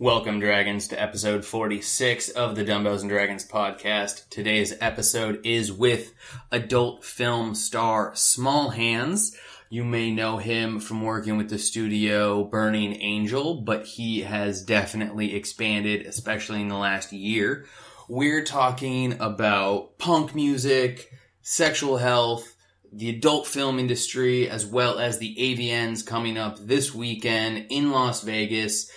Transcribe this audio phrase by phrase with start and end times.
[0.00, 4.28] Welcome, Dragons, to episode 46 of the Dumbbells and Dragons podcast.
[4.28, 6.14] Today's episode is with
[6.52, 9.36] adult film star Small Hands.
[9.70, 15.34] You may know him from working with the studio Burning Angel, but he has definitely
[15.34, 17.66] expanded, especially in the last year.
[18.08, 21.12] We're talking about punk music,
[21.42, 22.54] sexual health,
[22.92, 28.22] the adult film industry, as well as the AVNs coming up this weekend in Las
[28.22, 28.88] Vegas.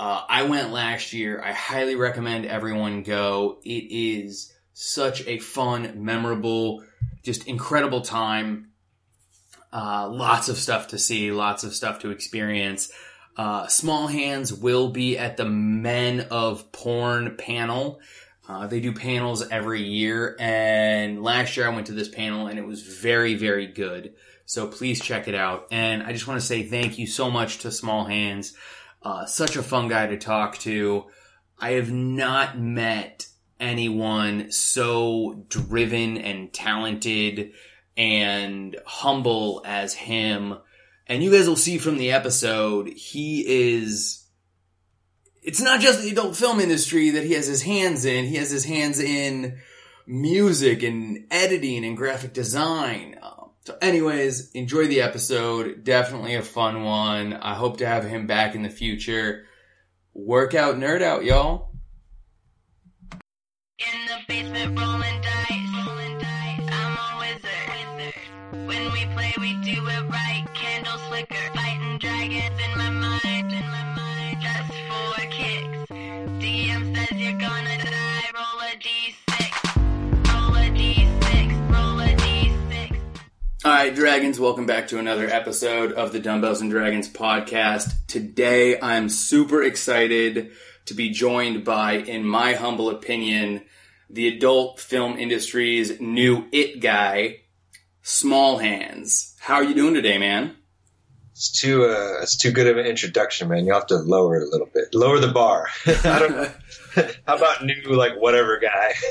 [0.00, 1.42] Uh, I went last year.
[1.44, 3.58] I highly recommend everyone go.
[3.62, 6.82] It is such a fun, memorable,
[7.22, 8.70] just incredible time.
[9.70, 12.90] Uh, lots of stuff to see, lots of stuff to experience.
[13.36, 18.00] Uh, Small Hands will be at the Men of Porn panel.
[18.48, 22.58] Uh, they do panels every year, and last year I went to this panel and
[22.58, 24.14] it was very, very good.
[24.46, 25.66] So please check it out.
[25.70, 28.56] And I just want to say thank you so much to Small Hands.
[29.02, 31.06] Uh, such a fun guy to talk to.
[31.58, 33.26] I have not met
[33.58, 37.52] anyone so driven and talented
[37.96, 40.56] and humble as him.
[41.06, 44.24] And you guys will see from the episode, he is.
[45.42, 48.26] It's not just the adult film industry that he has his hands in.
[48.26, 49.58] He has his hands in
[50.06, 53.18] music and editing and graphic design.
[53.22, 55.84] Um, so, anyways, enjoy the episode.
[55.84, 57.34] Definitely a fun one.
[57.34, 59.44] I hope to have him back in the future.
[60.14, 61.70] Workout nerd out, y'all.
[63.12, 65.86] In the basement rolling dice.
[65.86, 66.68] Rolling dice.
[66.72, 68.14] I'm a wizard.
[68.66, 70.46] When we play, we do it right.
[70.54, 71.34] Candles flicker.
[71.54, 73.29] Fighting dragons in my mind.
[83.70, 87.92] All right, Dragons, welcome back to another episode of the Dumbbells and Dragons podcast.
[88.08, 90.50] Today, I'm super excited
[90.86, 93.62] to be joined by, in my humble opinion,
[94.10, 97.42] the adult film industry's new it guy,
[98.02, 99.36] Small Hands.
[99.38, 100.56] How are you doing today, man?
[101.40, 103.64] It's too uh, it's too good of an introduction, man.
[103.64, 105.68] You have to lower it a little bit, lower the bar.
[105.86, 106.50] I don't know.
[107.26, 108.92] How about new like whatever guy?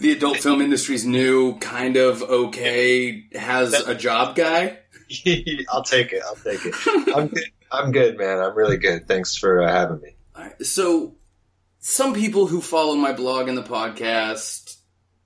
[0.00, 4.78] the adult film industry's new, kind of okay, has a job guy.
[5.70, 6.22] I'll take it.
[6.26, 6.74] I'll take it.
[7.14, 7.50] I'm good.
[7.70, 8.38] I'm good, man.
[8.38, 9.06] I'm really good.
[9.06, 10.16] Thanks for uh, having me.
[10.64, 11.16] So,
[11.80, 14.78] some people who follow my blog and the podcast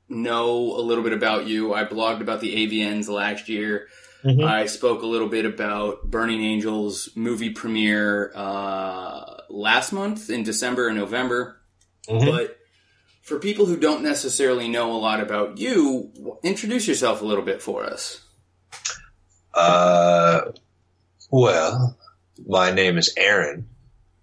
[0.09, 1.73] know a little bit about you.
[1.73, 3.87] I blogged about the AVNs last year.
[4.25, 4.45] Mhm.
[4.45, 10.89] I spoke a little bit about Burning Angels movie premiere uh, last month in December
[10.89, 11.57] and November.
[12.09, 12.27] Mhm.
[12.27, 12.59] But
[13.23, 16.11] for people who don't necessarily know a lot about you,
[16.43, 18.21] introduce yourself a little bit for us.
[19.55, 20.53] Uh,
[21.31, 21.97] well,
[22.47, 23.69] my name is Aaron.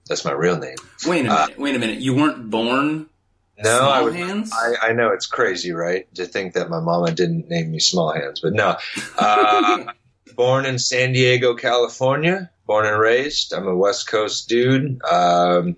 [0.08, 0.75] That's my real name.
[1.06, 1.59] Wait a Uh, minute.
[1.59, 2.00] wait a minute.
[2.00, 3.08] You weren't born
[3.57, 4.13] No, small I would.
[4.16, 4.51] hands.
[4.53, 6.13] I, I know it's crazy, right?
[6.16, 8.78] To think that my mama didn't name me Small Hands, but no.
[9.18, 9.85] Uh,
[10.35, 12.51] born in San Diego, California.
[12.67, 13.53] Born and raised.
[13.53, 15.01] I'm a West Coast dude.
[15.03, 15.78] Um,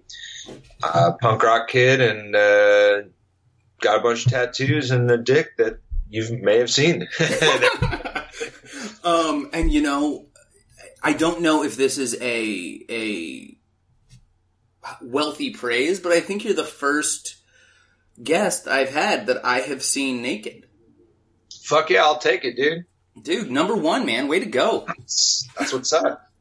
[0.83, 3.09] a punk rock kid, and uh,
[3.79, 5.79] got a bunch of tattoos and a dick that
[6.09, 7.07] you may have seen.
[9.03, 10.25] um, and you know,
[11.03, 13.57] I don't know if this is a a
[15.01, 17.38] wealthy praise, but I think you're the first
[18.21, 20.67] guest I've had that I have seen naked.
[21.63, 22.85] Fuck yeah, I'll take it, dude.
[23.21, 24.85] Dude, number one, man, way to go.
[24.87, 26.31] That's, that's what's up.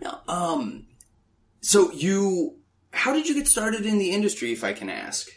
[0.00, 0.86] Now, um,
[1.60, 2.56] so you,
[2.92, 5.28] how did you get started in the industry, if I can ask?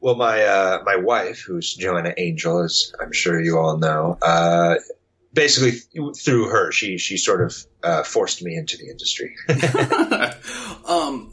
[0.00, 4.74] Well, my uh, my wife, who's Joanna Angel, as I'm sure you all know, uh,
[5.32, 5.78] basically
[6.12, 9.36] through her, she she sort of uh, forced me into the industry.
[10.88, 11.31] um,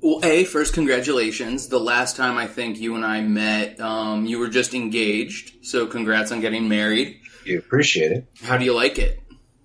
[0.00, 1.68] well, a first, congratulations.
[1.68, 5.86] The last time I think you and I met, um, you were just engaged, so
[5.86, 7.20] congrats on getting married.
[7.44, 8.26] you appreciate it.
[8.42, 9.20] How do you like it,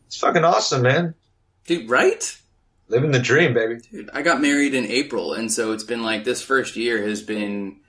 [0.08, 1.16] It's fucking awesome, man.
[1.66, 1.90] dude?
[1.90, 2.38] Right?
[2.88, 3.80] Living the dream, baby.
[3.92, 7.22] Dude, I got married in April, and so it's been like this first year has
[7.22, 7.80] been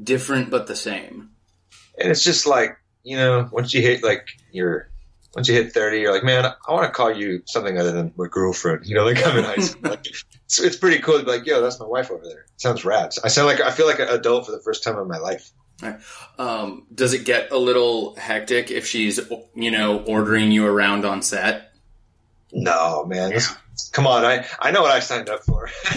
[0.00, 1.30] different but the same.
[1.98, 4.90] And it's just like you know, once you hit like your
[5.36, 8.12] once you hit thirty, you're like, man, I want to call you something other than
[8.16, 8.86] my girlfriend.
[8.86, 9.90] You know, like I'm in high school.
[9.90, 12.46] Like, it's, it's pretty cool to be like, yo, that's my wife over there.
[12.56, 13.12] sounds rad.
[13.22, 15.50] I sound like I feel like an adult for the first time in my life.
[16.38, 19.20] Um, does it get a little hectic if she's,
[19.54, 21.70] you know, ordering you around on set?
[22.50, 23.30] No, man.
[23.30, 23.54] this-
[23.92, 25.68] come on, I I know what I signed up for.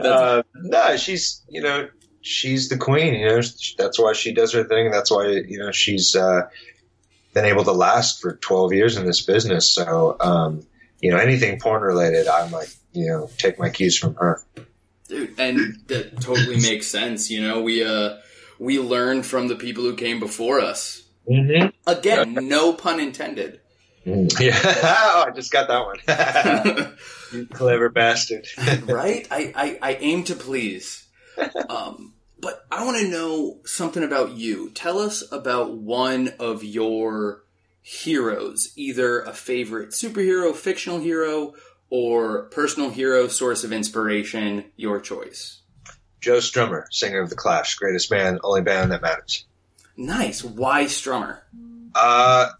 [0.00, 1.88] uh, no, she's you know
[2.20, 3.14] she's the queen.
[3.14, 3.40] You know
[3.78, 4.90] that's why she does her thing.
[4.90, 6.42] That's why you know she's uh,
[7.36, 9.70] been able to last for twelve years in this business.
[9.70, 10.66] So um,
[11.00, 14.42] you know, anything porn related, I'm like, you know, take my cues from her.
[15.06, 17.30] Dude, and that totally makes sense.
[17.30, 18.16] You know, we uh
[18.58, 21.02] we learn from the people who came before us.
[21.30, 21.68] Mm-hmm.
[21.86, 23.60] Again, no pun intended.
[24.38, 26.94] Yeah, oh, I just got that
[27.34, 27.48] one.
[27.48, 28.46] clever bastard.
[28.86, 29.26] right?
[29.32, 31.04] I, I, I aim to please.
[31.68, 34.70] Um, but I want to know something about you.
[34.70, 37.44] Tell us about one of your
[37.82, 41.54] heroes, either a favorite superhero, fictional hero,
[41.88, 45.60] or personal hero, source of inspiration, your choice.
[46.20, 49.44] Joe Strummer, singer of The Clash, greatest band, only band that matters.
[49.96, 50.42] Nice.
[50.42, 51.38] Why Strummer?
[51.94, 52.50] Uh,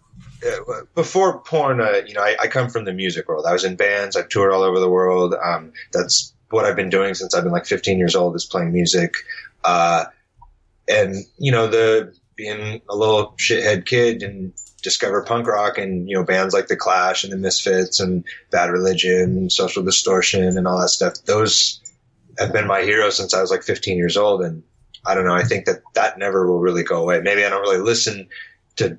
[0.95, 3.45] before porn, uh, you know, I, I, come from the music world.
[3.47, 4.17] I was in bands.
[4.17, 5.35] I've toured all over the world.
[5.35, 8.73] Um, that's what I've been doing since I've been like 15 years old is playing
[8.73, 9.15] music.
[9.67, 10.05] Uh,
[10.89, 14.53] and you know, the being a little shithead kid and
[14.83, 18.71] discover punk rock and you know bands like the Clash and the Misfits and Bad
[18.71, 21.15] Religion, and Social Distortion, and all that stuff.
[21.25, 21.81] Those
[22.39, 24.63] have been my heroes since I was like 15 years old, and
[25.05, 25.35] I don't know.
[25.35, 27.21] I think that that never will really go away.
[27.21, 28.29] Maybe I don't really listen
[28.77, 28.99] to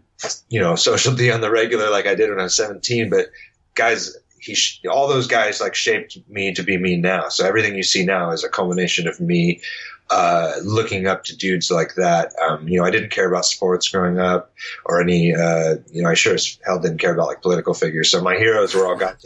[0.49, 3.27] you know Social D on the regular like I did when I was 17, but
[3.73, 4.57] guys, he
[4.89, 7.29] all those guys like shaped me to be me now.
[7.29, 9.61] So everything you see now is a culmination of me
[10.09, 12.33] uh, looking up to dudes like that.
[12.41, 14.53] Um, you know, I didn't care about sports growing up
[14.85, 15.35] or any.
[15.35, 18.11] Uh, you know, I sure as hell didn't care about like political figures.
[18.11, 19.25] So my heroes were all guys,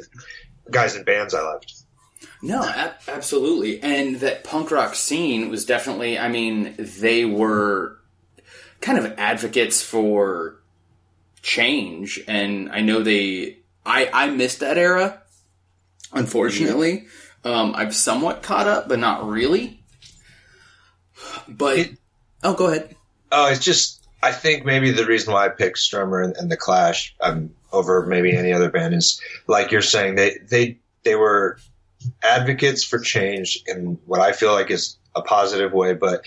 [0.69, 1.74] guys in bands I loved.
[2.42, 3.81] No, ab- absolutely.
[3.83, 8.00] And that punk rock scene was definitely, I mean, they were
[8.80, 10.60] kind of advocates for
[11.44, 12.19] change.
[12.28, 15.22] And I know they, I, I missed that era,
[16.12, 17.06] unfortunately.
[17.44, 19.81] Um, I've somewhat caught up, but not really.
[21.57, 21.98] But, It-
[22.44, 22.95] oh, go ahead.
[23.31, 26.57] Oh, it's just I think maybe the reason why I picked Strummer and, and the
[26.57, 31.57] Clash um, over maybe any other band is like you're saying they they they were
[32.24, 36.25] advocates for change in what I feel like is a positive way, but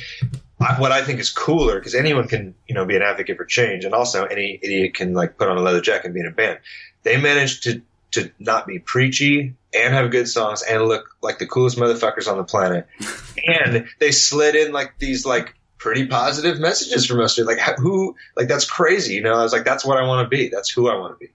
[0.61, 3.45] I, what I think is cooler because anyone can you know be an advocate for
[3.45, 6.27] change, and also any idiot can like put on a leather jacket and be in
[6.27, 6.59] a band.
[7.03, 7.83] They managed to
[8.15, 12.37] to not be preachy and have good songs and look like the coolest motherfuckers on
[12.37, 12.87] the planet,
[13.47, 17.39] and they slid in like these like pretty positive messages from us.
[17.39, 19.15] Like who, like that's crazy.
[19.15, 20.49] You know, I was like, that's what I want to be.
[20.49, 21.33] That's who I want to be.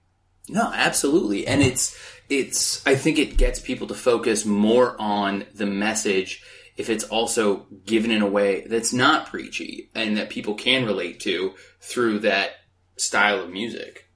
[0.48, 1.46] No, absolutely.
[1.46, 1.96] And it's
[2.28, 6.42] it's I think it gets people to focus more on the message
[6.76, 11.20] if it's also given in a way that's not preachy and that people can relate
[11.20, 12.52] to through that
[12.96, 14.09] style of music.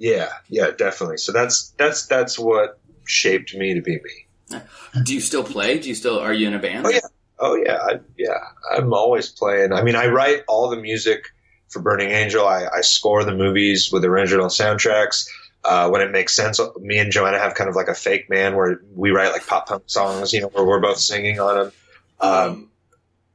[0.00, 1.18] Yeah, yeah, definitely.
[1.18, 4.60] So that's that's that's what shaped me to be me.
[5.04, 5.78] Do you still play?
[5.78, 6.86] Do you still are you in a band?
[6.86, 7.00] Oh yeah,
[7.38, 8.38] oh yeah, I, yeah.
[8.72, 9.74] I'm always playing.
[9.74, 11.26] I mean, I write all the music
[11.68, 12.46] for Burning Angel.
[12.46, 15.28] I, I score the movies with original soundtracks.
[15.62, 18.56] Uh, when it makes sense, me and Joanna have kind of like a fake band
[18.56, 21.72] where we write like pop punk songs, you know, where we're both singing on them.
[22.20, 22.70] Um,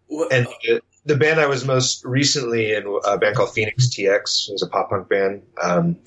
[0.08, 4.52] what, and the, the band I was most recently in, a band called Phoenix TX,
[4.52, 5.44] was a pop punk band.
[5.62, 5.98] Um,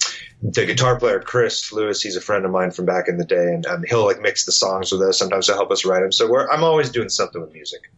[0.42, 3.52] the guitar player Chris Lewis, he's a friend of mine from back in the day,
[3.52, 5.18] and um, he'll like mix the songs with us.
[5.18, 6.12] Sometimes he'll help us write them.
[6.12, 7.90] So we're, I'm always doing something with music.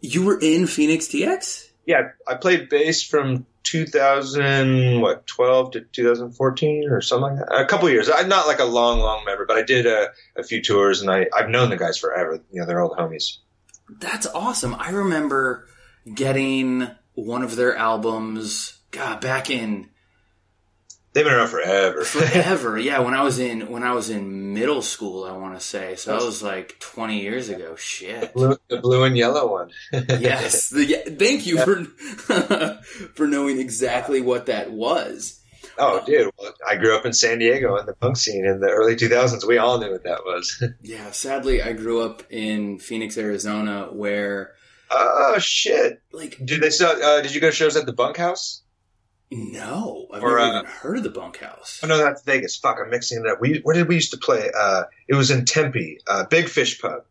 [0.00, 1.68] you were in Phoenix TX?
[1.86, 7.60] Yeah, I played bass from 2000 what 12 to 2014 or something like that.
[7.60, 8.10] A couple years.
[8.12, 11.10] I'm not like a long, long member, but I did a, a few tours, and
[11.10, 12.40] I I've known the guys forever.
[12.50, 13.38] You know, they're old homies.
[14.00, 14.74] That's awesome.
[14.74, 15.68] I remember
[16.12, 19.90] getting one of their albums God back in
[21.12, 22.04] They've been around forever.
[22.04, 22.78] forever.
[22.78, 25.94] yeah, when I was in when I was in middle school, I want to say.
[25.96, 27.76] So that was like 20 years ago.
[27.76, 28.32] Shit.
[28.32, 29.70] blue, the blue and yellow one.
[29.92, 30.70] yes.
[30.70, 31.84] The, yeah, thank you for
[33.14, 35.38] for knowing exactly what that was.
[35.78, 36.30] Oh, dude!
[36.38, 39.46] Well, I grew up in San Diego in the punk scene in the early 2000s.
[39.46, 40.62] We all knew what that was.
[40.82, 44.52] Yeah, sadly I grew up in Phoenix, Arizona where
[44.90, 46.02] oh shit!
[46.12, 46.90] like Did they still?
[46.90, 48.61] Uh, did you go to shows at the Bunkhouse?
[49.34, 51.80] No, I've Or, never uh, even heard of the bunkhouse.
[51.82, 52.56] Oh no, that's Vegas.
[52.56, 53.40] Fuck, I'm mixing it up.
[53.40, 54.50] We where did we used to play?
[54.56, 57.04] Uh, it was in Tempe, uh, Big Fish Pub.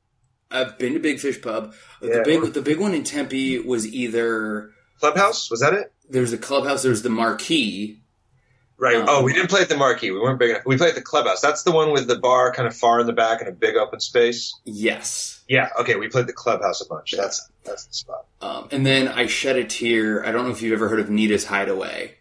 [0.50, 1.74] I've been to Big Fish Pub.
[2.02, 2.18] Yeah.
[2.18, 5.94] The big the big one in Tempe was either Clubhouse was that it?
[6.10, 8.01] there's the clubhouse, there's the marquee.
[8.82, 8.96] Right.
[8.96, 10.10] Um, oh, we didn't play at the Marquee.
[10.10, 10.66] We weren't big enough.
[10.66, 11.40] We played at the Clubhouse.
[11.40, 13.76] That's the one with the bar kind of far in the back and a big
[13.76, 14.60] open space.
[14.66, 15.44] Yes.
[15.48, 15.70] Yeah.
[15.80, 15.98] Okay.
[15.98, 17.12] We played the Clubhouse a bunch.
[17.16, 18.26] That's that's the spot.
[18.42, 20.26] Um, and then I shed a tear.
[20.26, 22.16] I don't know if you've ever heard of Nita's Hideaway.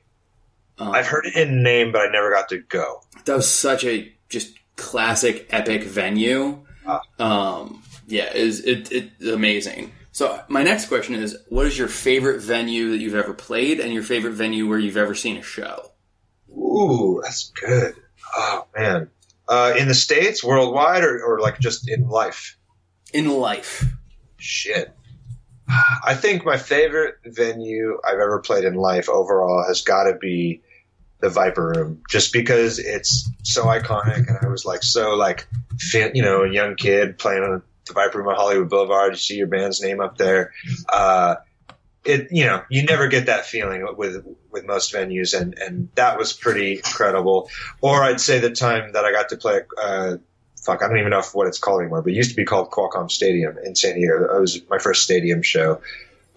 [0.76, 3.00] Um, I've heard it in name, but I never got to go.
[3.24, 6.66] that was such a just classic epic venue.
[6.86, 7.00] Ah.
[7.18, 9.92] Um, yeah, is it it's amazing.
[10.12, 13.94] So my next question is, what is your favorite venue that you've ever played, and
[13.94, 15.86] your favorite venue where you've ever seen a show?
[16.52, 17.94] Ooh, that's good.
[18.34, 19.10] Oh man.
[19.48, 22.56] Uh, in the states, worldwide, or, or like just in life.
[23.12, 23.84] In life.
[24.36, 24.94] Shit.
[26.04, 30.62] I think my favorite venue I've ever played in life overall has got to be
[31.20, 35.46] the Viper Room, just because it's so iconic, and I was like so like,
[35.78, 39.12] fin- you know, a young kid playing on the Viper Room on Hollywood Boulevard.
[39.12, 40.52] You see your band's name up there.
[40.88, 41.36] Uh,
[42.04, 46.18] it you know you never get that feeling with with most venues, and and that
[46.18, 47.48] was pretty incredible.
[47.80, 49.60] Or I'd say the time that I got to play.
[49.80, 50.16] Uh,
[50.62, 52.70] fuck, I don't even know what it's called anymore, but it used to be called
[52.70, 54.36] Qualcomm Stadium in San Diego.
[54.36, 55.80] It was my first stadium show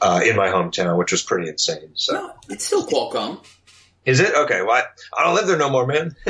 [0.01, 1.89] uh, in my hometown, which was pretty insane.
[1.95, 3.43] So, No, it's still Qualcomm.
[4.05, 4.61] is it okay?
[4.61, 4.83] Well, I,
[5.19, 6.15] I don't live there no more, man.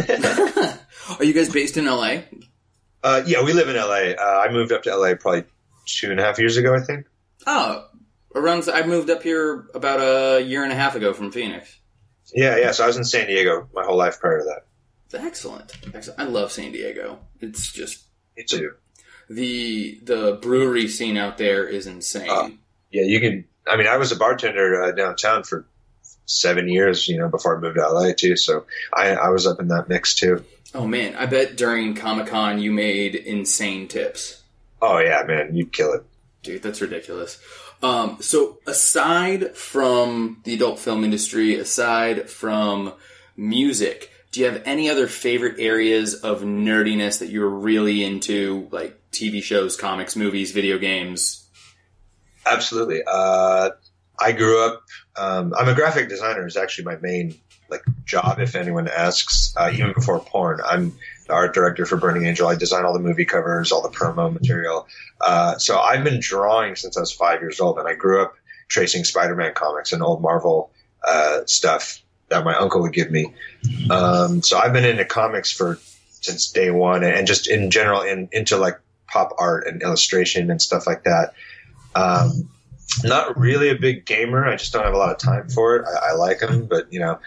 [1.19, 2.21] Are you guys based in LA?
[3.03, 4.13] uh, yeah, we live in LA.
[4.19, 5.43] Uh, I moved up to LA probably
[5.85, 7.05] two and a half years ago, I think.
[7.45, 7.85] Oh,
[8.35, 8.67] around.
[8.69, 11.77] I moved up here about a year and a half ago from Phoenix.
[12.33, 12.71] Yeah, yeah.
[12.71, 15.21] So I was in San Diego my whole life prior to that.
[15.23, 15.71] Excellent.
[15.93, 16.19] Excellent.
[16.19, 17.19] I love San Diego.
[17.39, 18.03] It's just
[18.35, 18.71] Me too.
[19.29, 22.29] the the brewery scene out there is insane.
[22.29, 22.49] Uh,
[22.91, 23.45] Yeah, you can.
[23.67, 25.65] I mean, I was a bartender uh, downtown for
[26.25, 28.35] seven years, you know, before I moved to LA too.
[28.35, 30.43] So I, I was up in that mix too.
[30.73, 34.41] oh man, I bet during Comic Con you made insane tips.
[34.81, 36.03] Oh yeah, man, you'd kill it.
[36.41, 37.39] Dude, that's ridiculous.
[37.83, 42.93] Um, so aside from the adult film industry, aside from
[43.35, 48.97] music, do you have any other favorite areas of nerdiness that you're really into, like
[49.11, 51.45] TV shows, comics, movies, video games?
[52.45, 53.01] Absolutely.
[53.05, 53.71] Uh,
[54.19, 54.83] I grew up.
[55.17, 56.47] Um, I'm a graphic designer.
[56.47, 57.35] Is actually my main
[57.69, 58.39] like job.
[58.39, 60.95] If anyone asks, uh, even before porn, I'm
[61.27, 62.47] the art director for Burning Angel.
[62.47, 64.87] I design all the movie covers, all the promo material.
[65.21, 68.35] Uh, so I've been drawing since I was five years old, and I grew up
[68.67, 70.71] tracing Spider-Man comics and old Marvel
[71.07, 73.33] uh, stuff that my uncle would give me.
[73.89, 75.79] Um, so I've been into comics for
[76.21, 80.61] since day one, and just in general in, into like pop art and illustration and
[80.61, 81.33] stuff like that.
[81.95, 82.49] Um,
[83.03, 84.45] not really a big gamer.
[84.45, 85.85] I just don't have a lot of time for it.
[85.85, 87.19] I, I like them, but you know,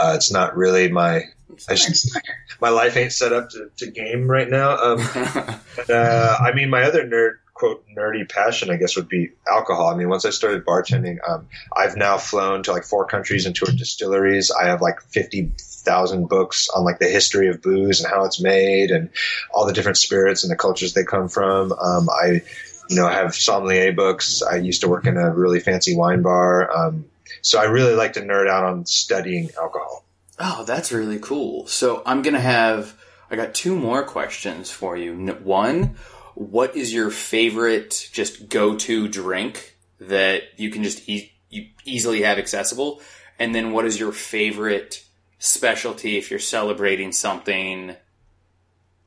[0.00, 1.24] uh, it's not really my.
[1.68, 2.16] I just,
[2.60, 4.76] my life ain't set up to, to game right now.
[4.76, 4.98] Um,
[5.76, 9.88] but, uh, I mean, my other nerd quote nerdy passion, I guess, would be alcohol.
[9.88, 13.54] I mean, once I started bartending, um, I've now flown to like four countries and
[13.54, 14.50] toured distilleries.
[14.50, 18.40] I have like fifty thousand books on like the history of booze and how it's
[18.40, 19.10] made and
[19.52, 21.72] all the different spirits and the cultures they come from.
[21.72, 22.40] Um, I,
[22.88, 24.42] you know, have sommelier books.
[24.42, 26.74] I used to work in a really fancy wine bar.
[26.74, 27.04] Um,
[27.42, 30.04] so I really like to nerd out on studying alcohol.
[30.38, 31.66] Oh, that's really cool.
[31.66, 32.96] So I'm gonna have.
[33.30, 35.14] I got two more questions for you.
[35.14, 35.96] One,
[36.34, 42.38] what is your favorite just go-to drink that you can just e- you easily have
[42.38, 43.00] accessible?
[43.38, 45.04] And then, what is your favorite
[45.38, 47.94] specialty if you're celebrating something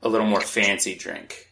[0.02, 1.50] a little more fancy drink?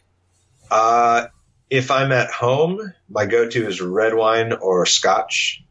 [0.70, 1.28] Uh,
[1.70, 5.64] if I'm at home, my go-to is red wine or scotch.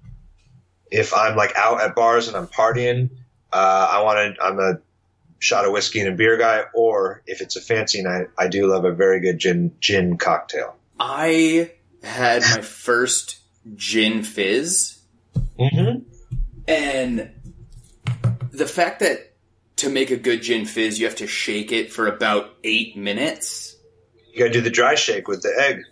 [0.90, 3.11] If I'm like out at bars and I'm partying,
[3.52, 4.80] uh, I want to, I'm a
[5.38, 6.64] shot of whiskey and a beer guy.
[6.75, 10.76] Or if it's a fancy night, I do love a very good gin, gin cocktail.
[10.99, 11.70] I
[12.02, 13.38] had my first
[13.76, 15.00] gin fizz
[15.61, 15.99] Mm-hmm.
[16.66, 17.30] And
[18.52, 19.32] the fact that
[19.76, 23.76] to make a good gin fizz, you have to shake it for about eight minutes.
[24.32, 25.82] You gotta do the dry shake with the egg.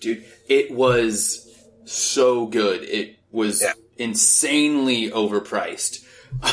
[0.00, 1.44] Dude, it was
[1.84, 2.82] so good.
[2.84, 3.72] It was Yeah.
[3.98, 6.04] Insanely overpriced.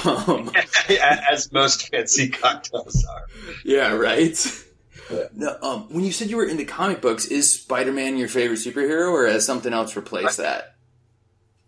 [0.06, 0.52] Um,
[1.32, 3.26] As most fancy cocktails are.
[3.64, 4.38] yeah, right?
[5.12, 5.24] Yeah.
[5.34, 8.60] No, um, when you said you were into comic books, is Spider Man your favorite
[8.60, 10.76] superhero, or has something else replaced that?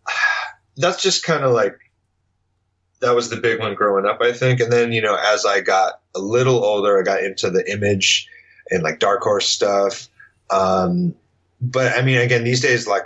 [0.77, 1.77] that's just kind of like
[2.99, 4.59] that was the big one growing up, I think.
[4.59, 8.27] And then, you know, as I got a little older, I got into the image
[8.69, 10.07] and like Dark Horse stuff.
[10.49, 11.15] Um,
[11.61, 13.03] but I mean, again, these days, like,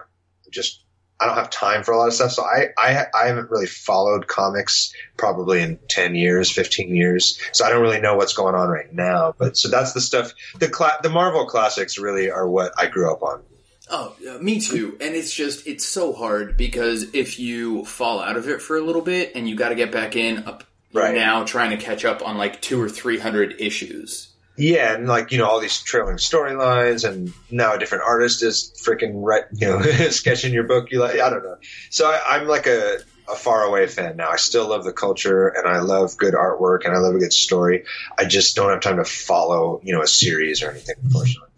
[0.49, 0.80] just
[1.21, 2.31] I don't have time for a lot of stuff.
[2.31, 7.39] So I, I, I haven't really followed comics probably in 10 years, 15 years.
[7.51, 9.35] So I don't really know what's going on right now.
[9.37, 10.33] But so that's the stuff.
[10.57, 13.43] The cla- the Marvel classics really are what I grew up on.
[13.89, 14.97] Oh, yeah, me too.
[15.01, 18.81] And it's just it's so hard because if you fall out of it for a
[18.81, 20.63] little bit and you got to get back in, up
[20.93, 21.15] Right.
[21.15, 24.30] now trying to catch up on like two or three hundred issues.
[24.61, 28.71] Yeah, and like you know all these trailing storylines, and now a different artist is
[28.85, 30.91] freaking right, you know, sketching your book.
[30.91, 31.57] You like, I don't know.
[31.89, 34.29] So I, I'm like a a far away fan now.
[34.29, 37.33] I still love the culture, and I love good artwork, and I love a good
[37.33, 37.85] story.
[38.19, 40.95] I just don't have time to follow, you know, a series or anything.
[41.03, 41.49] Unfortunately,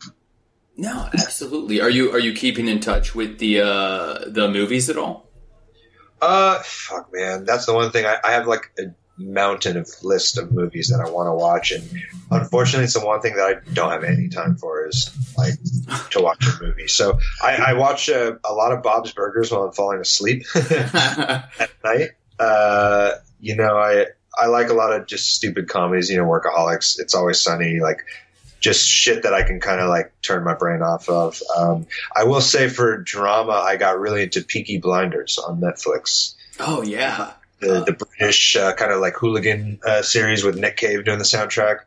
[0.78, 1.82] No, absolutely.
[1.82, 5.28] Are you are you keeping in touch with the uh, the movies at all?
[6.22, 8.84] uh, fuck, man, that's the one thing I, I have like a
[9.18, 11.84] mountain of list of movies that I want to watch, and
[12.32, 15.54] unfortunately, it's the one thing that I don't have any time for is like
[16.12, 16.88] to watch a movie.
[16.88, 21.70] So I, I watch a, a lot of Bob's Burgers while I'm falling asleep at
[21.84, 22.10] night.
[22.40, 24.08] Uh, you know, I
[24.40, 26.10] I like a lot of just stupid comedies.
[26.10, 28.04] You know, Workaholics, It's Always Sunny, like
[28.60, 31.42] just shit that I can kind of like turn my brain off of.
[31.56, 36.34] Um, I will say for drama, I got really into Peaky Blinders on Netflix.
[36.60, 37.34] oh yeah.
[37.64, 41.24] The, the British uh, kind of like hooligan uh, series with Nick Cave doing the
[41.26, 41.80] soundtrack.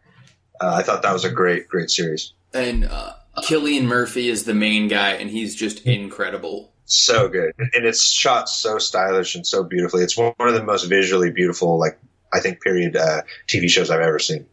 [0.61, 2.33] Uh, I thought that was a great, great series.
[2.55, 6.73] And uh, Cillian Murphy is the main guy, and he's just incredible.
[6.87, 10.05] So good, and it's shot so stylish and so beautifully.
[10.05, 11.99] It's one of the most visually beautiful, like
[12.33, 14.47] I think, period uh, TV shows I've ever seen.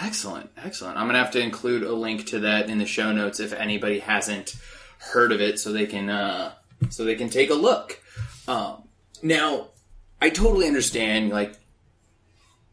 [0.00, 0.98] Excellent, excellent.
[0.98, 4.00] I'm gonna have to include a link to that in the show notes if anybody
[4.00, 4.56] hasn't
[4.98, 6.52] heard of it, so they can uh,
[6.88, 8.00] so they can take a look.
[8.48, 8.82] Um,
[9.22, 9.68] now,
[10.20, 11.30] I totally understand.
[11.30, 11.54] Like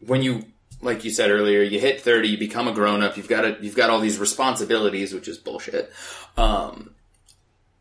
[0.05, 0.45] when you,
[0.81, 3.17] like you said earlier, you hit 30, you become a grown up.
[3.17, 5.91] You've got to, you've got all these responsibilities, which is bullshit.
[6.35, 6.93] Um,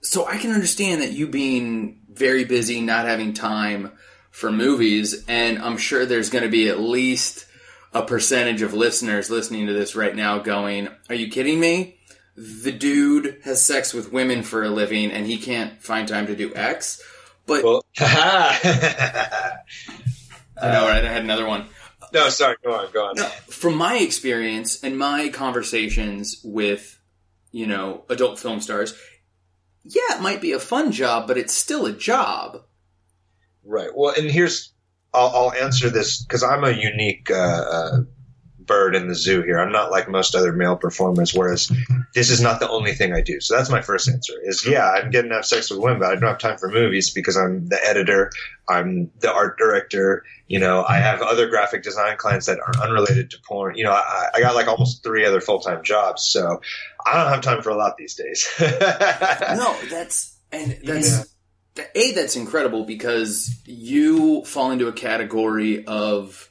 [0.00, 3.92] so I can understand that you being very busy, not having time
[4.30, 7.46] for movies, and I'm sure there's going to be at least
[7.92, 11.98] a percentage of listeners listening to this right now going, Are you kidding me?
[12.36, 16.36] The dude has sex with women for a living and he can't find time to
[16.36, 17.02] do X.
[17.46, 19.60] But Well, I
[20.62, 21.04] know, right?
[21.04, 21.66] I had another one.
[22.12, 23.16] no, sorry, go on, go on.
[23.48, 27.00] From my experience and my conversations with,
[27.52, 28.94] you know, adult film stars,
[29.84, 32.62] yeah, it might be a fun job, but it's still a job.
[33.64, 33.90] Right.
[33.94, 34.72] Well, and here's
[35.14, 37.98] I'll, I'll answer this because I'm a unique uh, uh,
[38.66, 39.58] bird in the zoo here.
[39.58, 41.34] I'm not like most other male performers.
[41.34, 41.70] Whereas
[42.14, 43.40] this is not the only thing I do.
[43.40, 44.34] So that's my first answer.
[44.42, 46.68] Is yeah, I'm getting to have sex with women, but I don't have time for
[46.68, 48.30] movies because I'm the editor.
[48.68, 50.24] I'm the art director.
[50.48, 53.76] You know, I have other graphic design clients that are unrelated to porn.
[53.76, 56.22] You know, I, I got like almost three other full time jobs.
[56.22, 56.60] So
[57.04, 58.48] I don't have time for a lot these days.
[59.56, 61.34] No, that's and that's
[61.94, 66.50] a that's incredible because you fall into a category of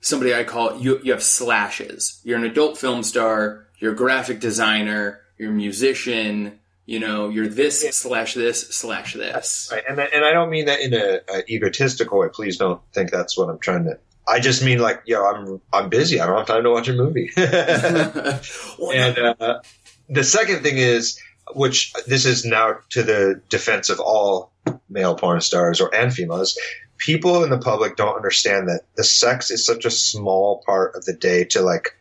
[0.00, 1.00] somebody I call you.
[1.02, 2.20] You have slashes.
[2.24, 3.66] You're an adult film star.
[3.78, 5.20] You're a graphic designer.
[5.38, 6.58] You're a musician.
[6.86, 9.68] You know, you're this slash this slash this.
[9.72, 12.28] Right, and I- and I don't mean that in a, a egotistical way.
[12.32, 13.98] Please don't think that's what I'm trying to.
[14.28, 16.20] I just mean like, yo, I'm I'm busy.
[16.20, 17.30] I don't have time to watch a movie.
[17.36, 19.60] And uh,
[20.08, 21.18] the second thing is,
[21.54, 24.52] which this is now to the defense of all
[24.88, 26.58] male porn stars or and females.
[27.00, 31.04] People in the public don't understand that the sex is such a small part of
[31.04, 31.96] the day to like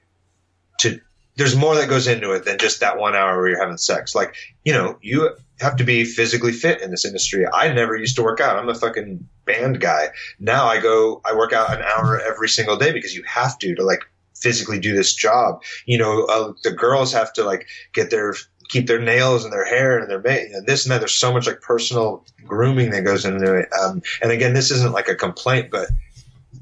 [0.81, 0.99] to
[1.39, 4.13] there's more that goes into it than just that one hour where you're having sex.
[4.13, 4.35] Like,
[4.65, 7.45] you know, you have to be physically fit in this industry.
[7.47, 8.57] I never used to work out.
[8.57, 10.09] I'm a fucking band guy.
[10.37, 13.73] Now I go, I work out an hour every single day because you have to,
[13.75, 14.01] to like
[14.35, 15.63] physically do this job.
[15.85, 18.33] You know, uh, the girls have to like get their,
[18.69, 20.99] keep their nails and their hair and their, ma- and this and that.
[20.99, 23.69] There's so much like personal grooming that goes into it.
[23.73, 25.89] Um, and again, this isn't like a complaint, but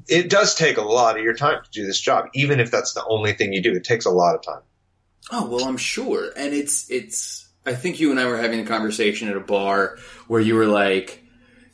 [0.08, 2.26] it does take a lot of your time to do this job.
[2.34, 4.62] Even if that's the only thing you do, it takes a lot of time.
[5.30, 7.46] Oh well, I'm sure, and it's it's.
[7.66, 10.66] I think you and I were having a conversation at a bar where you were
[10.66, 11.22] like,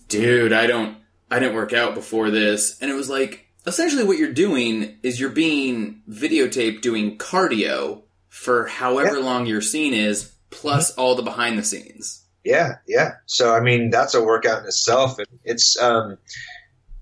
[0.09, 0.97] "Dude, I don't,
[1.31, 5.21] I didn't work out before this," and it was like essentially what you're doing is
[5.21, 8.03] you're being videotaped doing cardio
[8.35, 12.25] for however long your scene is, plus all the behind the scenes.
[12.43, 13.13] Yeah, yeah.
[13.27, 15.17] So I mean, that's a workout in itself.
[15.45, 16.19] It's um,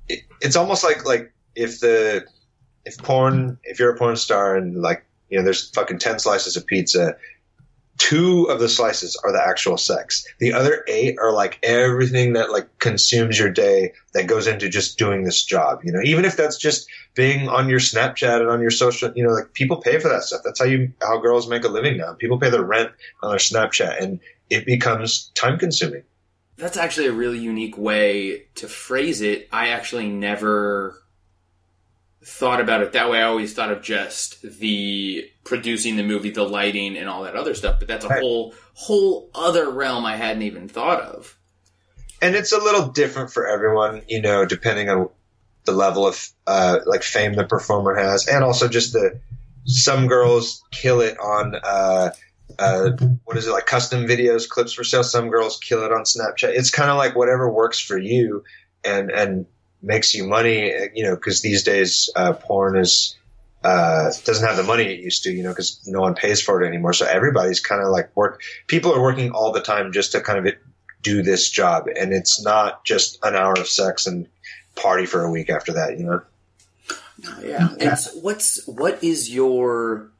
[0.08, 2.26] it, it's almost like like if the
[2.84, 6.58] if porn if you're a porn star and like you know there's fucking ten slices
[6.58, 7.16] of pizza,
[8.02, 10.26] two of the slices are the actual sex.
[10.40, 14.98] The other eight are like everything that like consumes your day that goes into just
[14.98, 15.82] doing this job.
[15.84, 19.22] You know, even if that's just being on your Snapchat and on your social, you
[19.22, 20.40] know, like people pay for that stuff.
[20.44, 22.14] That's how you how girls make a living now.
[22.14, 22.90] People pay their rent
[23.22, 24.18] on their Snapchat, and
[24.50, 26.02] it becomes time consuming.
[26.56, 29.48] That's actually a really unique way to phrase it.
[29.52, 31.01] I actually never
[32.24, 33.18] thought about it that way.
[33.18, 37.54] I always thought of just the producing the movie, the lighting, and all that other
[37.54, 37.78] stuff.
[37.78, 38.20] But that's a Right.
[38.22, 41.36] whole whole other realm I hadn't even thought of.
[42.22, 45.08] and it's a little different for everyone, you know, depending on
[45.64, 49.20] the level of uh, like fame the performer has, and also just the
[49.64, 52.10] some girls kill it on uh,
[52.60, 52.90] uh,
[53.24, 55.02] what is it like custom videos, clips for sale.
[55.02, 56.50] Some girls kill it on Snapchat.
[56.56, 58.44] It's kind of like whatever works for you
[58.84, 59.46] and and
[59.82, 63.16] makes you money, you know, because these days uh, porn is.
[63.64, 66.60] Uh, doesn't have the money it used to, you know, because no one pays for
[66.60, 66.92] it anymore.
[66.92, 68.42] So everybody's kind of like work.
[68.66, 70.52] People are working all the time just to kind of
[71.02, 74.26] do this job and it's not just an hour of sex and
[74.76, 76.22] party for a week after that you know
[77.42, 77.74] Yeah.
[77.78, 80.10] And so what's what is your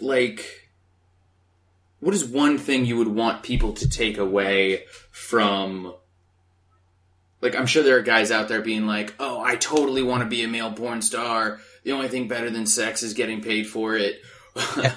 [0.00, 0.68] like
[2.00, 5.94] what is one thing you would want people to take away from
[7.44, 10.28] like I'm sure there are guys out there being like, "Oh, I totally want to
[10.28, 11.60] be a male porn star.
[11.84, 14.22] The only thing better than sex is getting paid for it."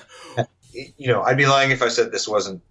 [0.73, 2.61] you know, I'd be lying if I said this wasn't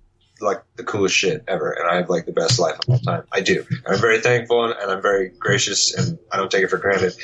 [0.41, 3.25] like the coolest shit ever, and I have like the best life of all time.
[3.31, 3.67] I do.
[3.87, 7.15] I'm very thankful and, and I'm very gracious, and I don't take it for granted.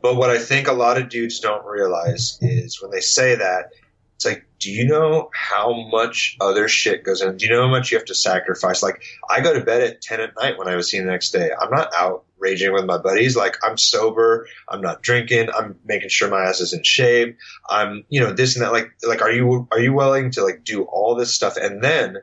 [0.00, 3.72] But what I think a lot of dudes don't realize is when they say that,
[4.16, 7.36] it's like, do you know how much other shit goes in?
[7.36, 8.82] Do you know how much you have to sacrifice?
[8.82, 11.32] Like, I go to bed at 10 at night when I was seeing the next
[11.32, 11.50] day.
[11.58, 13.36] I'm not out raging with my buddies.
[13.36, 14.48] Like, I'm sober.
[14.68, 15.50] I'm not drinking.
[15.54, 17.36] I'm making sure my ass is in shape.
[17.68, 18.72] I'm, you know, this and that.
[18.72, 22.16] Like, like, are you, are you willing to like do all this stuff and then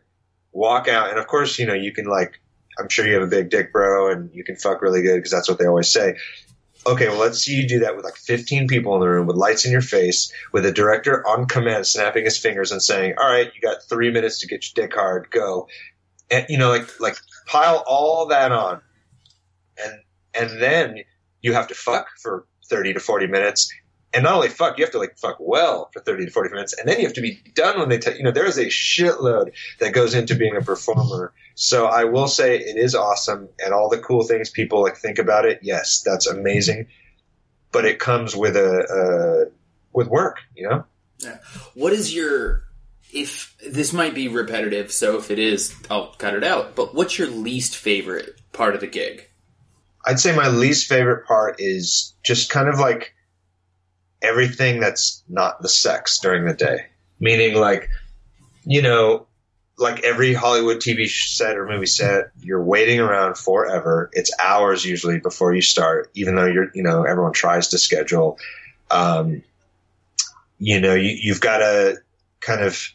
[0.52, 1.12] walk out?
[1.12, 2.42] And of course, you know, you can like,
[2.80, 5.32] I'm sure you have a big dick, bro, and you can fuck really good because
[5.32, 6.16] that's what they always say
[6.86, 9.36] okay, well, let's see you do that with like 15 people in the room with
[9.36, 13.30] lights in your face, with a director on command snapping his fingers and saying, all
[13.30, 15.68] right, you got three minutes to get your dick hard, go.
[16.30, 17.18] And, you know, like, like
[17.48, 18.82] pile all that on.
[19.84, 19.94] And,
[20.34, 20.98] and then
[21.42, 23.72] you have to fuck for 30 to 40 minutes.
[24.14, 26.74] And not only fuck, you have to like fuck well for 30 to 40 minutes.
[26.78, 28.66] And then you have to be done when they tell you know, there is a
[28.66, 33.74] shitload that goes into being a performer so I will say it is awesome and
[33.74, 35.60] all the cool things people like think about it.
[35.62, 36.88] Yes, that's amazing.
[37.72, 39.52] But it comes with a,
[39.92, 40.86] with work, you know?
[41.20, 41.38] Yeah.
[41.74, 42.64] What is your
[43.12, 46.76] if this might be repetitive, so if it is, I'll cut it out.
[46.76, 49.30] But what's your least favorite part of the gig?
[50.04, 53.13] I'd say my least favorite part is just kind of like
[54.24, 56.88] everything that's not the sex during the day.
[57.20, 57.90] Meaning like,
[58.66, 59.28] you know,
[59.78, 64.10] like every Hollywood TV set or movie set, you're waiting around forever.
[64.14, 68.40] It's hours usually before you start, even though you're, you know, everyone tries to schedule.
[68.90, 69.44] Um,
[70.60, 71.98] you know, you, you've got to
[72.40, 72.88] kind of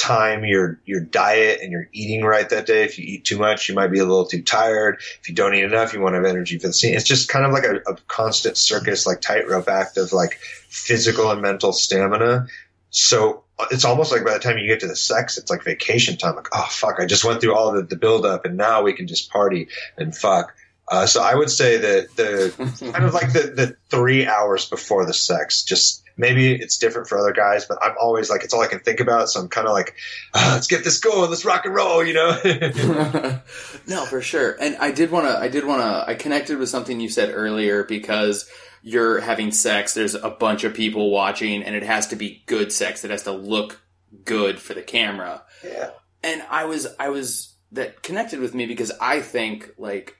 [0.00, 2.84] time your your diet and your eating right that day.
[2.84, 4.98] If you eat too much, you might be a little too tired.
[5.20, 6.94] If you don't eat enough, you won't have energy for the scene.
[6.94, 11.30] It's just kind of like a, a constant circus, like tightrope act of like physical
[11.30, 12.46] and mental stamina.
[12.90, 16.16] So it's almost like by the time you get to the sex, it's like vacation
[16.16, 16.36] time.
[16.36, 18.94] Like, oh fuck, I just went through all the, the build up and now we
[18.94, 20.54] can just party and fuck.
[20.90, 22.52] Uh, so I would say that the
[22.92, 27.16] kind of like the, the three hours before the sex, just maybe it's different for
[27.16, 29.30] other guys, but I'm always like, it's all I can think about.
[29.30, 29.94] So I'm kind of like,
[30.34, 31.30] oh, let's get this going.
[31.30, 32.38] Let's rock and roll, you know?
[33.86, 34.56] no, for sure.
[34.60, 37.30] And I did want to, I did want to, I connected with something you said
[37.32, 38.50] earlier because
[38.82, 42.72] you're having sex, there's a bunch of people watching, and it has to be good
[42.72, 43.04] sex.
[43.04, 43.80] It has to look
[44.24, 45.42] good for the camera.
[45.64, 45.90] Yeah.
[46.22, 50.16] And I was, I was that connected with me because I think like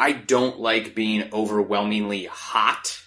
[0.00, 3.02] I don't like being overwhelmingly hot,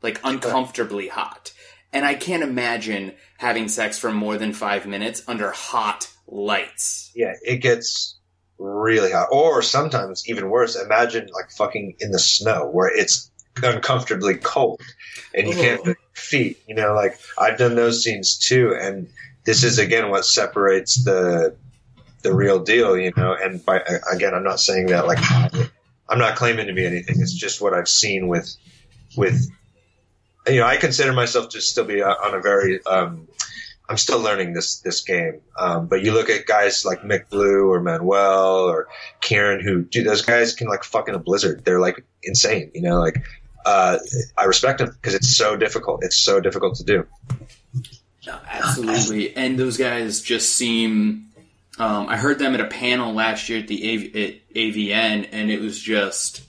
[0.00, 1.52] like uncomfortably hot.
[1.92, 7.10] And I can't imagine having sex for more than five minutes under hot lights.
[7.16, 8.16] Yeah, it gets
[8.58, 9.28] really hot.
[9.32, 13.28] Or sometimes even worse, imagine like fucking in the snow where it's
[13.62, 14.80] uncomfortably cold
[15.34, 16.60] and you can't put feet.
[16.68, 19.08] You know, like I've done those scenes too, and
[19.44, 21.56] this is again what separates the
[22.22, 22.96] the real deal.
[22.96, 23.82] You know, and by
[24.12, 25.18] again, I'm not saying that like
[26.08, 27.20] I'm not claiming to be anything.
[27.20, 28.54] It's just what I've seen with
[29.16, 29.50] with
[30.46, 33.28] you know I consider myself to still be on a very um,
[33.88, 35.40] I'm still learning this this game.
[35.58, 38.88] Um, but you look at guys like Mick Blue or Manuel or
[39.20, 41.64] Keiran who do those guys can like fucking a blizzard.
[41.64, 43.24] They're like insane, you know, like
[43.64, 43.98] uh,
[44.36, 46.04] I respect them because it's so difficult.
[46.04, 47.06] It's so difficult to do.
[48.26, 49.36] No, absolutely.
[49.36, 51.30] And those guys just seem.
[51.78, 55.50] Um, I heard them at a panel last year at the AV, at AVN, and
[55.50, 56.42] it was just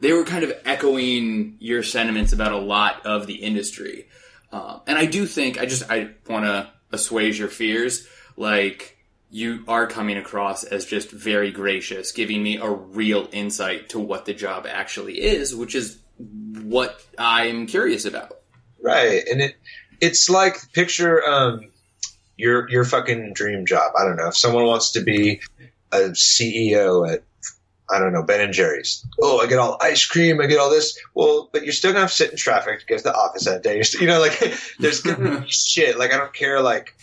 [0.00, 4.08] they were kind of echoing your sentiments about a lot of the industry.
[4.52, 8.06] Uh, and I do think I just I want to assuage your fears.
[8.36, 8.96] Like
[9.30, 14.24] you are coming across as just very gracious, giving me a real insight to what
[14.24, 18.38] the job actually is, which is what I'm curious about.
[18.80, 19.56] Right, and it
[20.00, 21.70] it's like picture um,
[22.38, 23.92] your your fucking dream job.
[23.98, 25.40] I don't know if someone wants to be
[25.92, 27.24] a CEO at
[27.90, 29.04] I don't know Ben and Jerry's.
[29.20, 30.98] Oh, I get all ice cream, I get all this.
[31.14, 33.44] Well, but you're still gonna have to sit in traffic to get to the office
[33.44, 33.82] that day.
[33.82, 34.38] Still, you know, like
[34.78, 35.98] there's gonna be shit.
[35.98, 36.60] Like I don't care.
[36.60, 36.94] Like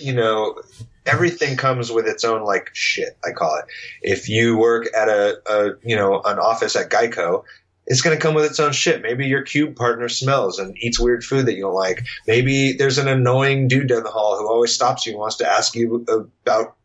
[0.00, 0.60] you know,
[1.06, 3.16] everything comes with its own like shit.
[3.24, 3.64] I call it.
[4.02, 7.44] If you work at a, a you know an office at Geico,
[7.86, 9.02] it's going to come with its own shit.
[9.02, 12.04] Maybe your cube partner smells and eats weird food that you don't like.
[12.26, 15.50] Maybe there's an annoying dude down the hall who always stops you and wants to
[15.50, 16.06] ask you
[16.42, 16.76] about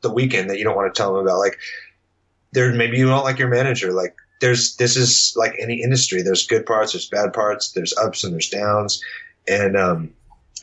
[0.00, 1.38] the weekend that you don't want to tell him about.
[1.38, 1.58] Like,
[2.52, 3.92] there, maybe you don't like your manager.
[3.92, 6.22] Like, there's this is like any industry.
[6.22, 9.02] There's good parts, there's bad parts, there's ups and there's downs,
[9.46, 10.14] and um,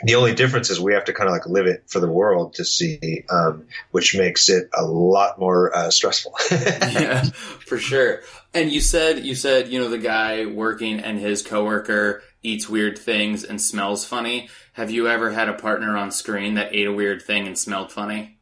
[0.03, 2.55] the only difference is we have to kind of like live it for the world
[2.55, 6.33] to see, um, which makes it a lot more uh, stressful.
[6.51, 8.21] yeah, for sure.
[8.55, 12.97] And you said you said you know the guy working and his coworker eats weird
[12.97, 14.49] things and smells funny.
[14.73, 17.91] Have you ever had a partner on screen that ate a weird thing and smelled
[17.91, 18.35] funny?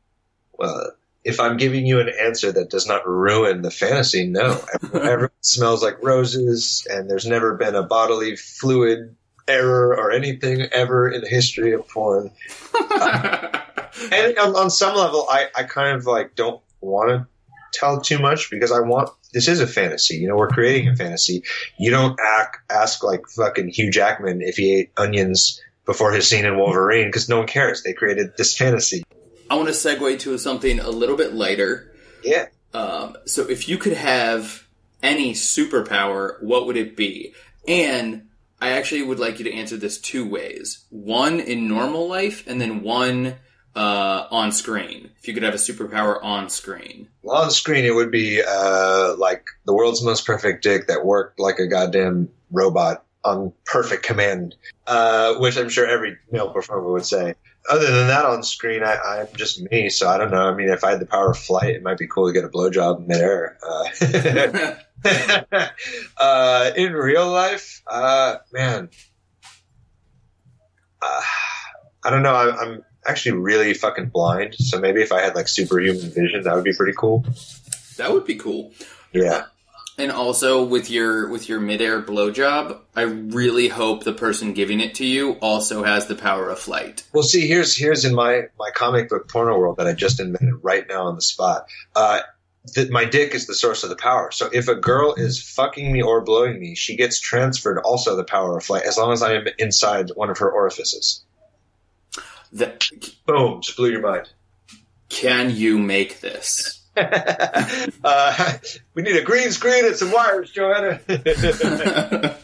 [0.63, 0.91] well,
[1.23, 4.61] if I'm giving you an answer that does not ruin the fantasy, no.
[4.93, 9.15] Everyone smells like roses, and there's never been a bodily fluid
[9.47, 12.31] error or anything ever in the history of porn.
[12.91, 17.27] and on, on some level, I, I kind of like don't want to
[17.73, 20.15] tell too much because I want this is a fantasy.
[20.15, 21.43] You know, we're creating a fantasy.
[21.77, 26.45] You don't act, ask like fucking Hugh Jackman if he ate onions before his scene
[26.45, 27.83] in Wolverine because no one cares.
[27.83, 29.03] They created this fantasy.
[29.49, 31.91] I want to segue to something a little bit lighter.
[32.23, 32.47] Yeah.
[32.73, 34.65] Um, so if you could have
[35.01, 37.33] any superpower, what would it be?
[37.67, 38.29] And
[38.61, 42.61] I actually would like you to answer this two ways: one in normal life, and
[42.61, 43.35] then one
[43.75, 45.09] uh, on screen.
[45.19, 49.45] If you could have a superpower on screen, on screen, it would be uh, like
[49.65, 54.55] the world's most perfect dick that worked like a goddamn robot on perfect command,
[54.85, 57.35] uh, which I'm sure every male performer would say.
[57.69, 60.49] Other than that, on screen, I, I'm just me, so I don't know.
[60.49, 62.43] I mean, if I had the power of flight, it might be cool to get
[62.43, 63.57] a blowjob midair.
[63.65, 64.75] Uh,
[66.17, 68.89] uh, in real life, uh, man,
[71.01, 71.21] uh,
[72.03, 72.35] I don't know.
[72.35, 76.55] I, I'm actually really fucking blind, so maybe if I had like superhuman vision, that
[76.55, 77.25] would be pretty cool.
[77.97, 78.71] that would be cool.
[79.11, 79.45] Yeah.
[79.97, 84.95] And also with your with your midair blowjob, I really hope the person giving it
[84.95, 87.03] to you also has the power of flight.
[87.13, 90.63] Well, see, here's here's in my my comic book porno world that I just invented
[90.63, 91.67] right now on the spot.
[91.95, 92.21] Uh,
[92.75, 94.31] that my dick is the source of the power.
[94.31, 98.23] So if a girl is fucking me or blowing me, she gets transferred also the
[98.23, 101.23] power of flight as long as I am inside one of her orifices.
[102.53, 102.87] That,
[103.25, 103.61] Boom!
[103.61, 104.29] Just blew your mind.
[105.09, 106.81] can you make this?
[106.97, 108.53] uh,
[108.93, 110.99] we need a green screen and some wires, Joanna.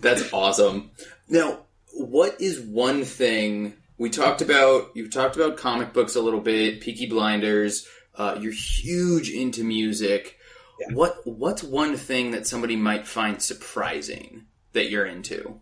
[0.00, 0.90] That's awesome.
[1.28, 1.58] Now,
[1.92, 4.90] what is one thing we talked about?
[4.94, 7.86] You talked about comic books a little bit, Peaky Blinders.
[8.16, 10.36] Uh, you're huge into music.
[10.80, 10.94] Yeah.
[10.94, 15.60] What What's one thing that somebody might find surprising that you're into?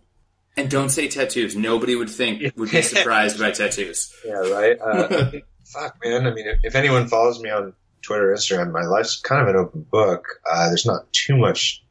[0.61, 1.57] And don't say tattoos.
[1.57, 4.15] Nobody would think would be surprised by tattoos.
[4.27, 4.79] yeah, right.
[4.79, 5.31] Uh,
[5.65, 6.27] fuck, man.
[6.27, 9.57] I mean, if, if anyone follows me on Twitter, Instagram, my life's kind of an
[9.57, 10.27] open book.
[10.51, 11.83] Uh, there's not too much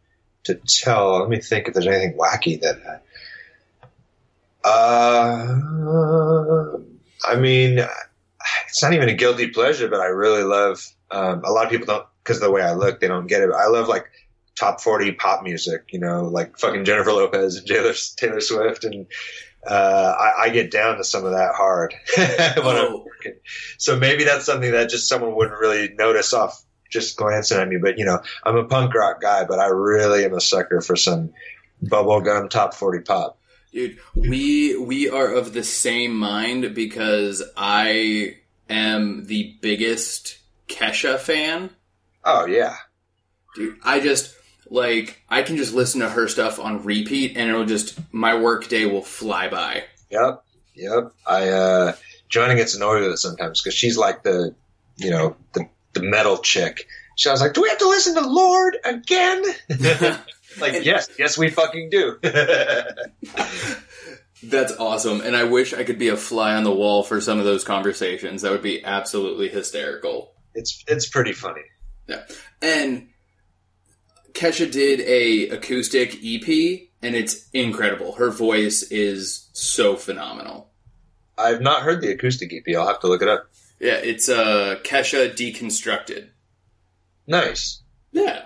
[0.43, 1.21] to tell.
[1.21, 3.01] Let me think if there's anything wacky that.
[4.63, 5.57] Uh,
[7.27, 7.79] I mean,
[8.67, 10.85] it's not even a guilty pleasure, but I really love.
[11.09, 13.41] Um, a lot of people don't because of the way I look, they don't get
[13.41, 13.49] it.
[13.49, 14.11] But I love like
[14.59, 15.85] top forty pop music.
[15.91, 19.05] You know, like fucking Jennifer Lopez and Taylor Taylor Swift, and
[19.67, 23.03] uh, I, I get down to some of that hard when I'm Oh.
[23.05, 23.39] working.
[23.77, 27.77] So maybe that's something that just someone wouldn't really notice off just glancing at me.
[27.81, 30.95] But you know, I'm a punk rock guy, but I really am a sucker for
[30.95, 31.31] some
[31.83, 33.37] bubblegum top forty pop.
[33.71, 38.37] Dude, we we are of the same mind because I
[38.69, 41.69] am the biggest Kesha fan.
[42.23, 42.75] Oh yeah.
[43.55, 44.33] Dude, I just
[44.69, 48.67] like I can just listen to her stuff on repeat and it'll just my work
[48.67, 49.83] day will fly by.
[50.09, 50.43] Yep,
[50.75, 51.11] yep.
[51.25, 51.93] I uh
[52.29, 54.53] Joanna gets annoyed with it sometimes because she's like the,
[54.97, 56.87] you know, the the metal chick.
[57.15, 59.43] She was like, "Do we have to listen to Lorde again?"
[60.59, 62.17] like, yes, yes, we fucking do.
[64.41, 67.39] That's awesome, and I wish I could be a fly on the wall for some
[67.39, 68.43] of those conversations.
[68.43, 70.31] That would be absolutely hysterical.
[70.53, 71.63] it's it's pretty funny.
[72.07, 72.23] Yeah.
[72.61, 73.09] And
[74.39, 78.13] Kesha did a acoustic EP and it's incredible.
[78.13, 80.69] Her voice is so phenomenal.
[81.37, 82.73] I've not heard the acoustic EP.
[82.73, 83.49] I'll have to look it up.
[83.81, 86.29] Yeah, it's uh Kesha deconstructed.
[87.27, 87.81] Nice.
[88.13, 88.45] Yeah.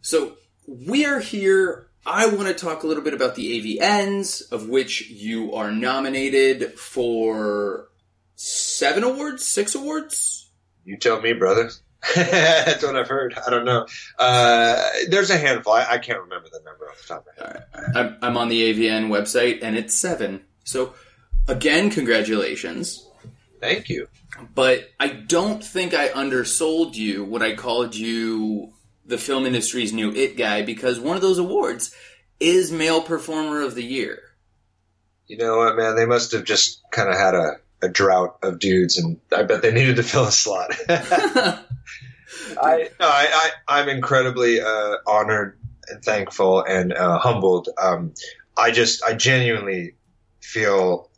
[0.00, 0.36] So
[0.68, 1.88] we are here.
[2.06, 6.78] I want to talk a little bit about the AVNs, of which you are nominated
[6.78, 7.88] for
[8.36, 10.50] seven awards, six awards.
[10.84, 11.70] You tell me, brother.
[12.14, 13.38] That's what I've heard.
[13.46, 13.86] I don't know.
[14.18, 15.72] Uh, there's a handful.
[15.72, 17.96] I, I can't remember the number off the top of my head.
[17.96, 20.44] I'm, I'm on the AVN website, and it's seven.
[20.64, 20.94] So
[21.48, 23.08] again, congratulations.
[23.60, 24.08] Thank you.
[24.54, 28.72] But I don't think I undersold you when I called you
[29.06, 31.94] the film industry's new it guy because one of those awards
[32.40, 34.20] is male performer of the year.
[35.26, 35.96] You know what, man?
[35.96, 39.62] They must have just kind of had a, a drought of dudes, and I bet
[39.62, 40.70] they needed to fill a slot.
[40.88, 47.68] I, no, I, I, I'm incredibly uh, honored and thankful and uh, humbled.
[47.80, 48.14] Um,
[48.56, 49.94] I just, I genuinely
[50.40, 51.10] feel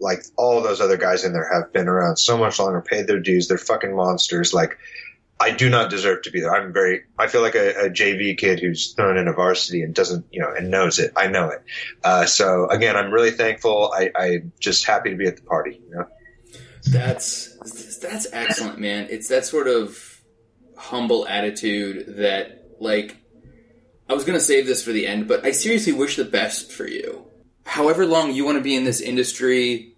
[0.00, 3.20] like all those other guys in there have been around so much longer, paid their
[3.20, 3.48] dues.
[3.48, 4.54] They're fucking monsters.
[4.54, 4.78] Like,
[5.40, 6.54] I do not deserve to be there.
[6.54, 10.26] I'm very, I feel like a, a JV kid who's thrown into varsity and doesn't,
[10.32, 11.12] you know, and knows it.
[11.16, 11.62] I know it.
[12.02, 13.92] Uh, so again, I'm really thankful.
[13.94, 15.80] I, I'm just happy to be at the party.
[15.88, 16.04] You know?
[16.90, 19.08] That's that's excellent, man.
[19.10, 20.20] It's that sort of
[20.76, 23.16] humble attitude that, like,
[24.08, 26.86] I was gonna save this for the end, but I seriously wish the best for
[26.86, 27.26] you.
[27.64, 29.94] However long you want to be in this industry,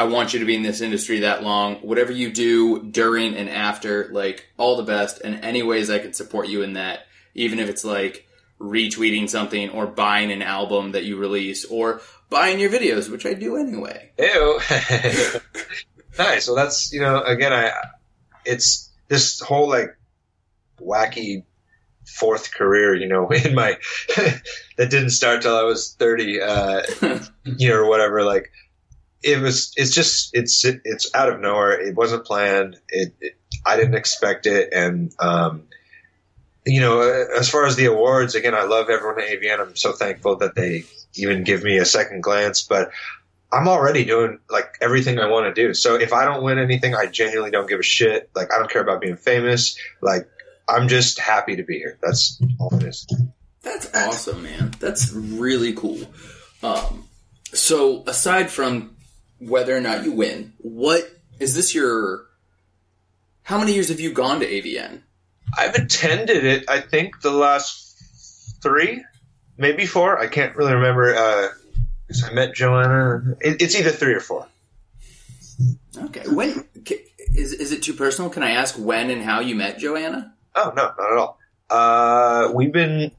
[0.00, 1.76] I want you to be in this industry that long.
[1.76, 5.20] Whatever you do during and after, like, all the best.
[5.20, 7.00] And any ways I can support you in that,
[7.34, 8.26] even if it's like
[8.58, 13.34] retweeting something or buying an album that you release or buying your videos, which I
[13.34, 14.10] do anyway.
[14.18, 14.60] Ew.
[16.18, 16.46] nice.
[16.46, 17.72] Well, that's you know, again, I
[18.44, 19.98] it's this whole like
[20.80, 21.44] wacky
[22.06, 23.78] fourth career, you know, in my
[24.16, 26.82] that didn't start till I was thirty, uh,
[27.44, 28.22] you know, or whatever.
[28.22, 28.50] Like
[29.22, 31.80] it was, it's just it's it's out of nowhere.
[31.80, 32.78] It wasn't planned.
[32.88, 35.64] It, it I didn't expect it, and um,
[36.66, 39.60] you know, as far as the awards, again, I love everyone at AVN.
[39.60, 42.90] I'm so thankful that they even give me a second glance, but
[43.52, 45.74] I'm already doing like everything I want to do.
[45.74, 48.30] So if I don't win anything, I genuinely don't give a shit.
[48.34, 49.76] Like I don't care about being famous.
[50.00, 50.28] Like
[50.68, 51.98] I'm just happy to be here.
[52.02, 53.06] That's all it is.
[53.62, 54.72] That's awesome, man.
[54.78, 56.00] That's really cool.
[56.62, 57.08] Um,
[57.52, 58.96] so aside from
[59.40, 62.26] whether or not you win, what is this your?
[63.42, 65.00] How many years have you gone to AVN?
[65.56, 66.70] I've attended it.
[66.70, 69.04] I think the last three,
[69.58, 70.18] maybe four.
[70.18, 71.14] I can't really remember.
[71.14, 71.48] Uh,
[72.26, 73.36] I met Joanna.
[73.40, 74.46] It, it's either three or four.
[75.96, 76.64] Okay, When
[77.34, 78.30] is is it too personal?
[78.30, 80.34] Can I ask when and how you met Joanna?
[80.54, 81.38] Oh no, not at all.
[81.68, 83.12] Uh, we've been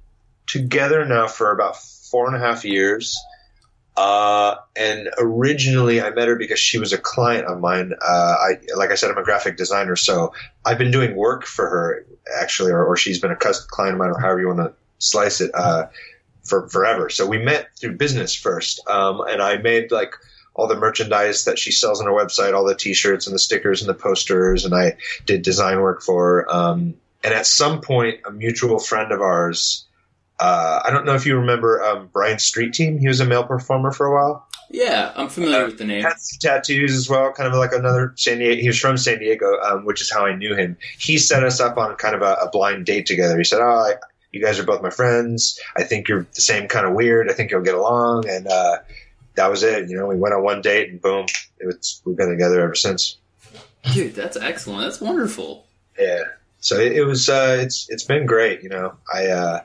[0.47, 3.17] together now for about four and a half years.
[3.97, 7.93] Uh, and originally I met her because she was a client of mine.
[8.01, 10.33] Uh, I, like I said, I'm a graphic designer, so
[10.65, 12.05] I've been doing work for her
[12.39, 15.41] actually, or, or she's been a client of mine, or however you want to slice
[15.41, 15.87] it, uh,
[16.43, 17.09] for forever.
[17.09, 18.87] So we met through business first.
[18.87, 20.15] Um, and I made like
[20.53, 23.81] all the merchandise that she sells on her website, all the t-shirts and the stickers
[23.81, 24.65] and the posters.
[24.65, 26.51] And I did design work for her.
[26.53, 29.85] Um, and at some point, a mutual friend of ours,
[30.41, 32.97] uh, I don't know if you remember um, Brian Street Team.
[32.97, 34.47] He was a male performer for a while.
[34.71, 36.01] Yeah, I'm familiar with the name.
[36.01, 38.59] Had tattoos as well, kind of like another San Diego.
[38.59, 40.77] He was from San Diego, um, which is how I knew him.
[40.97, 43.37] He set us up on kind of a, a blind date together.
[43.37, 43.93] He said, "Oh, I,
[44.31, 45.59] you guys are both my friends.
[45.77, 47.29] I think you're the same kind of weird.
[47.29, 48.77] I think you'll get along." And uh,
[49.35, 49.89] that was it.
[49.89, 51.27] You know, we went on one date, and boom,
[51.59, 53.17] it was, we've been together ever since.
[53.93, 54.85] Dude, that's excellent.
[54.85, 55.67] That's wonderful.
[55.99, 56.23] Yeah.
[56.61, 57.29] So it, it was.
[57.29, 58.63] Uh, it's it's been great.
[58.63, 59.61] You know, I.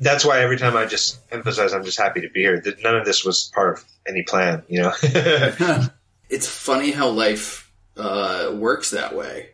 [0.00, 2.60] That's why every time I just emphasize, I'm just happy to be here.
[2.60, 4.62] That None of this was part of any plan.
[4.68, 4.92] You know.
[6.28, 9.50] it's funny how life uh, works that way.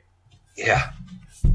[0.57, 0.93] yeah.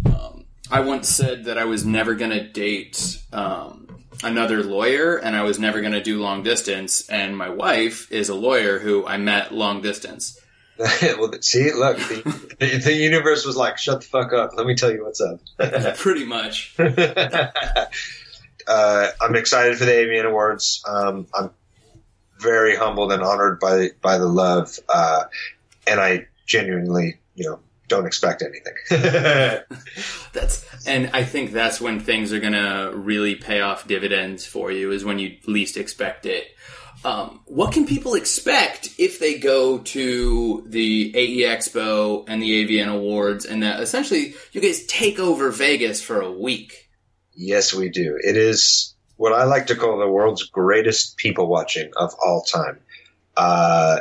[0.06, 5.36] Um, I once said that I was never going to date um, another lawyer and
[5.36, 7.08] I was never going to do long distance.
[7.10, 10.40] And my wife is a lawyer who I met long distance.
[10.78, 14.52] well, see, look, the, the, the universe was like, "Shut the fuck up.
[14.58, 15.40] Let me tell you what's up."
[15.98, 16.76] Pretty much.
[18.68, 20.84] Uh, I'm excited for the AVN Awards.
[20.88, 21.52] Um, I'm
[22.40, 25.26] very humbled and honored by by the love, uh,
[25.88, 28.74] and I genuinely, you know, don't expect anything.
[30.34, 34.92] That's and I think that's when things are gonna really pay off dividends for you
[34.92, 36.48] is when you least expect it.
[37.04, 42.88] Um, what can people expect if they go to the AE Expo and the AVN
[42.88, 46.85] Awards and that essentially you guys take over Vegas for a week?
[47.36, 48.18] Yes, we do.
[48.24, 52.80] It is what I like to call the world's greatest people watching of all time.
[53.38, 54.00] Uh,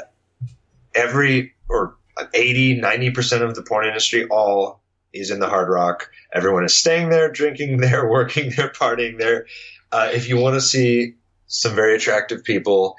[0.94, 1.96] every or
[2.32, 4.80] 80, 90% of the porn industry all
[5.12, 6.10] is in the hard rock.
[6.32, 9.46] Everyone is staying there, drinking there, working there, partying there.
[9.92, 11.14] Uh, if you want to see
[11.46, 12.96] some very attractive people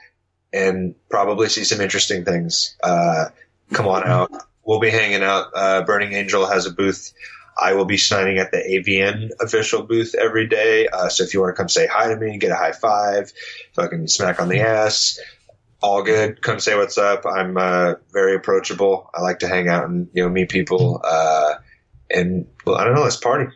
[0.54, 3.26] and probably see some interesting things, uh,
[3.74, 4.32] come on out.
[4.64, 5.48] We'll be hanging out.
[5.54, 7.14] Uh, Burning Angel has a booth.
[7.58, 10.88] I will be signing at the AVN official booth every day.
[10.88, 13.32] Uh, so if you want to come say hi to me, get a high five,
[13.74, 15.20] fucking smack on the ass,
[15.82, 16.42] all good.
[16.42, 17.26] Come say what's up.
[17.26, 19.10] I'm uh, very approachable.
[19.14, 21.02] I like to hang out and you know meet people.
[21.04, 21.56] Uh,
[22.10, 23.04] and well, I don't know.
[23.04, 23.52] Let's party.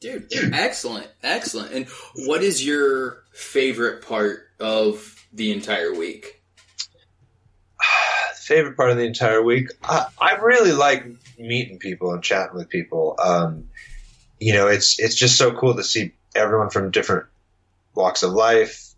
[0.00, 1.72] Dude, excellent, excellent.
[1.72, 1.86] And
[2.26, 6.41] what is your favorite part of the entire week?
[8.52, 9.68] Favorite part of the entire week.
[9.82, 11.06] I, I really like
[11.38, 13.16] meeting people and chatting with people.
[13.18, 13.70] Um,
[14.40, 17.24] you know, it's it's just so cool to see everyone from different
[17.94, 18.92] walks of life,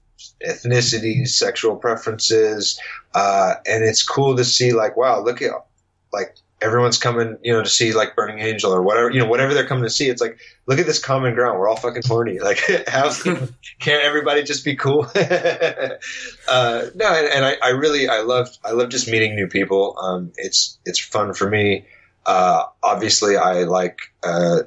[0.45, 2.81] ethnicities, sexual preferences,
[3.15, 5.53] uh, and it's cool to see like, wow, look at
[6.13, 6.35] like
[6.65, 9.67] everyone's coming, you know, to see like Burning Angel or whatever, you know, whatever they're
[9.67, 10.09] coming to see.
[10.09, 11.59] It's like, look at this common ground.
[11.59, 12.39] We're all fucking horny.
[12.45, 13.11] Like, how
[13.81, 15.07] can't everybody just be cool?
[15.15, 15.97] uh,
[16.95, 19.97] no, and, and I, I, really, I love, I love just meeting new people.
[19.99, 21.87] Um, it's, it's fun for me.
[22.27, 24.61] Uh, obviously I like, uh,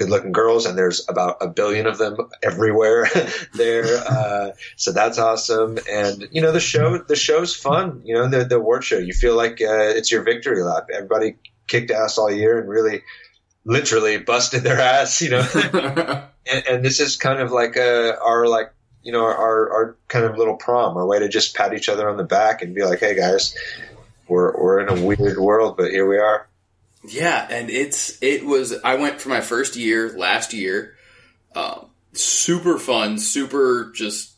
[0.00, 3.06] good looking girls and there's about a billion of them everywhere
[3.54, 3.98] there.
[3.98, 5.78] Uh, so that's awesome.
[5.90, 8.00] And, you know, the show, the show's fun.
[8.06, 10.88] You know, the, the award show, you feel like, uh, it's your victory lap.
[10.92, 11.36] Everybody
[11.66, 13.02] kicked ass all year and really
[13.66, 15.46] literally busted their ass, you know,
[16.50, 18.72] and, and, this is kind of like, uh, our, like,
[19.02, 22.08] you know, our, our kind of little prom, our way to just pat each other
[22.08, 23.54] on the back and be like, Hey guys,
[24.28, 26.49] we're, we're in a weird world, but here we are.
[27.04, 28.74] Yeah, and it's it was.
[28.84, 30.96] I went for my first year last year.
[31.54, 34.34] Um, super fun, super just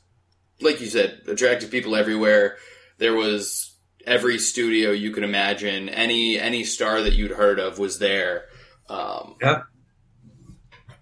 [0.60, 2.56] like you said, attractive people everywhere.
[2.98, 3.74] There was
[4.06, 5.88] every studio you could imagine.
[5.88, 8.46] Any any star that you'd heard of was there.
[8.88, 9.62] Um, yeah.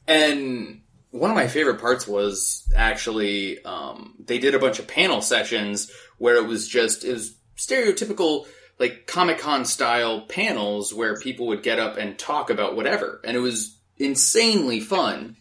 [0.07, 0.81] And
[1.11, 5.91] one of my favorite parts was actually um, they did a bunch of panel sessions
[6.19, 8.47] where it was just it was stereotypical
[8.81, 13.37] like Comic Con style panels where people would get up and talk about whatever, and
[13.37, 15.37] it was insanely fun.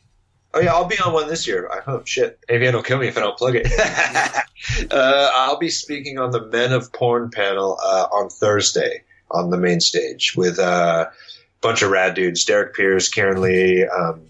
[0.54, 1.70] Oh yeah, I'll be on one this year.
[1.72, 2.06] I hope.
[2.06, 3.72] Shit, AVN will kill me if I don't plug it.
[4.92, 9.58] uh, I'll be speaking on the Men of Porn panel uh, on Thursday on the
[9.58, 11.14] main stage with uh, a
[11.62, 13.86] bunch of rad dudes: Derek Pierce, Keiran Lee.
[13.86, 14.22] Um,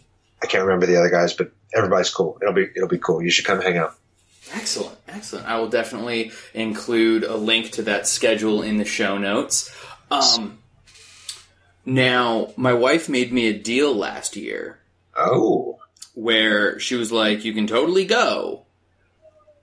[0.42, 2.38] I can't remember the other guys, but everybody's cool.
[2.42, 3.24] It'll be it'll be cool.
[3.24, 3.96] You should come hang out.
[4.54, 5.48] Excellent, excellent.
[5.48, 9.74] I will definitely include a link to that schedule in the show notes.
[10.10, 10.60] Um,
[11.86, 14.80] now, my wife made me a deal last year.
[15.16, 15.80] Oh.
[16.14, 18.66] Where she was like, you can totally go,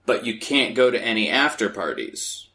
[0.07, 2.47] but you can't go to any after parties.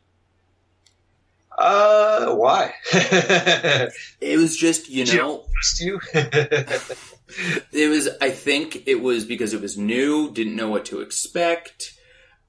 [1.57, 2.73] Uh, why?
[2.91, 5.45] it was just, you know.
[5.79, 5.99] you?
[6.13, 11.93] it was, I think it was because it was new, didn't know what to expect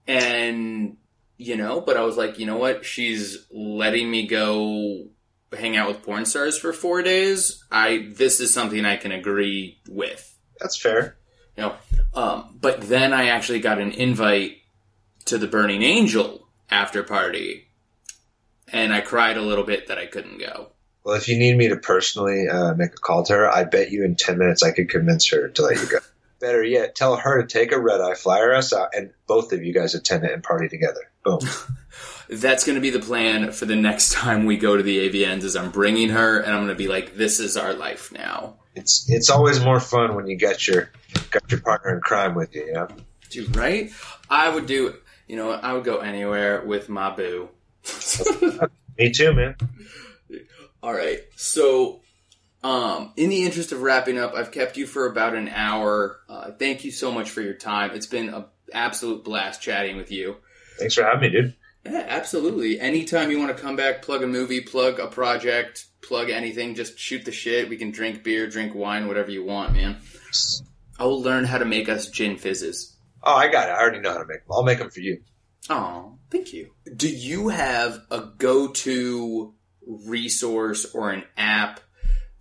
[0.06, 0.96] and,
[1.36, 2.84] you know, but I was like, you know what?
[2.84, 5.06] She's letting me go
[5.56, 7.64] hang out with porn stars for four days.
[7.70, 10.36] I, this is something I can agree with.
[10.60, 11.16] That's fair.
[11.56, 11.76] You know,
[12.14, 14.58] um, but then I actually got an invite
[15.26, 17.68] to the Burning Angel after party,
[18.72, 20.68] and I cried a little bit that I couldn't go.
[21.04, 23.90] Well, if you need me to personally uh, make a call to her, I bet
[23.90, 25.98] you in 10 minutes I could convince her to let you go.
[26.42, 29.62] Better yet, tell her to take a red eye, flyer us out, and both of
[29.62, 31.08] you guys attend it and party together.
[31.24, 31.38] Boom.
[32.28, 35.44] That's going to be the plan for the next time we go to the AVNs.
[35.44, 38.56] Is I'm bringing her, and I'm going to be like, "This is our life now."
[38.74, 40.90] It's it's always more fun when you get your
[41.30, 42.68] got your partner in crime with you.
[42.72, 42.88] Yeah,
[43.30, 43.92] dude, right?
[44.28, 44.96] I would do.
[45.28, 47.50] You know, I would go anywhere with my boo.
[48.98, 49.54] Me too, man.
[50.82, 52.01] All right, so
[52.62, 56.20] um, in the interest of wrapping up, I've kept you for about an hour.
[56.28, 57.90] Uh, thank you so much for your time.
[57.92, 60.36] It's been an absolute blast chatting with you.
[60.78, 61.54] Thanks for having me, dude.
[61.84, 62.78] Yeah, absolutely.
[62.78, 66.96] Anytime you want to come back, plug a movie, plug a project, plug anything, just
[66.98, 67.68] shoot the shit.
[67.68, 69.96] We can drink beer, drink wine, whatever you want, man.
[70.98, 72.96] I will learn how to make us gin fizzes.
[73.24, 73.72] Oh, I got it.
[73.72, 74.52] I already know how to make them.
[74.52, 75.22] I'll make them for you.
[75.68, 76.70] Oh, thank you.
[76.96, 79.54] Do you have a go-to
[79.86, 81.80] resource or an app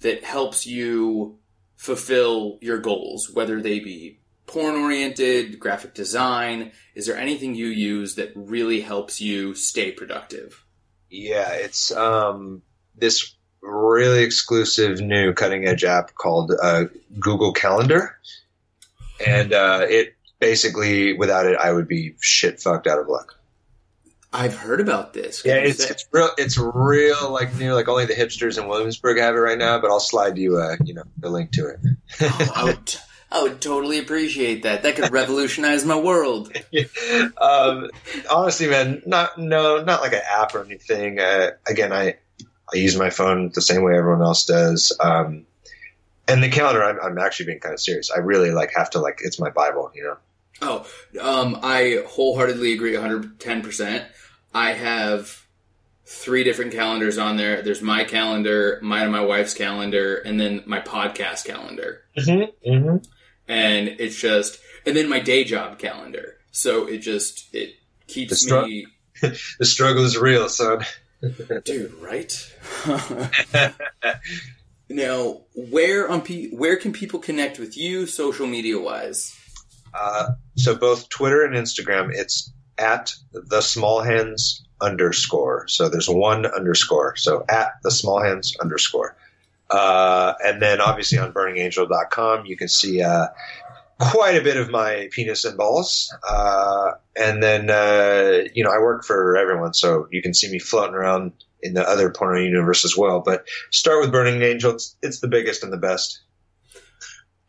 [0.02, 1.40] that helps you
[1.76, 6.72] fulfill your goals, whether they be porn oriented, graphic design?
[6.94, 10.66] Is there anything you use that really helps you stay productive?
[11.10, 12.62] Yeah, it's um,
[12.96, 16.86] this really exclusive new cutting edge app called uh,
[17.20, 18.18] Google Calendar.
[19.26, 23.41] And uh, it basically, without it, I would be shit fucked out of luck.
[24.34, 25.44] I've heard about this.
[25.44, 26.30] Yeah, it's, it's real.
[26.38, 27.32] It's real.
[27.32, 29.80] Like know, like only the hipsters in Williamsburg have it right now.
[29.80, 31.80] But I'll slide you, uh, you know, the link to it.
[32.22, 32.96] oh, I would,
[33.30, 34.84] I would totally appreciate that.
[34.84, 36.54] That could revolutionize my world.
[37.42, 37.90] um,
[38.32, 41.20] honestly, man, not no, not like an app or anything.
[41.20, 42.16] Uh, again, I
[42.74, 44.96] I use my phone the same way everyone else does.
[45.00, 45.46] Um,
[46.28, 48.12] and the calendar, I'm, I'm actually being kind of serious.
[48.12, 50.18] I really like have to like it's my Bible, you know.
[50.62, 50.86] Oh,
[51.20, 54.06] um, I wholeheartedly agree 110%.
[54.54, 55.46] I have
[56.06, 57.62] three different calendars on there.
[57.62, 62.02] There's my calendar, mine and my wife's calendar, and then my podcast calendar.
[62.18, 62.98] Mm-hmm, mm-hmm.
[63.48, 66.38] And it's just, and then my day job calendar.
[66.52, 67.76] So it just, it
[68.08, 68.88] keeps the str- me.
[69.22, 70.86] the struggle is real, son.
[71.66, 72.54] Dude, right?
[74.92, 79.38] Now, where on P- where can people connect with you social media wise?
[79.94, 85.68] Uh, so both Twitter and Instagram, it's at the small hands underscore.
[85.68, 87.16] So there's one underscore.
[87.16, 89.16] So at the small hands underscore.
[89.70, 93.28] Uh, and then obviously on burningangel.com, you can see, uh,
[94.00, 96.14] quite a bit of my penis and balls.
[96.28, 99.74] Uh, and then, uh, you know, I work for everyone.
[99.74, 103.22] So you can see me floating around in the other porno universe as well.
[103.22, 104.72] But start with Burning Angel.
[104.72, 106.22] It's, it's the biggest and the best.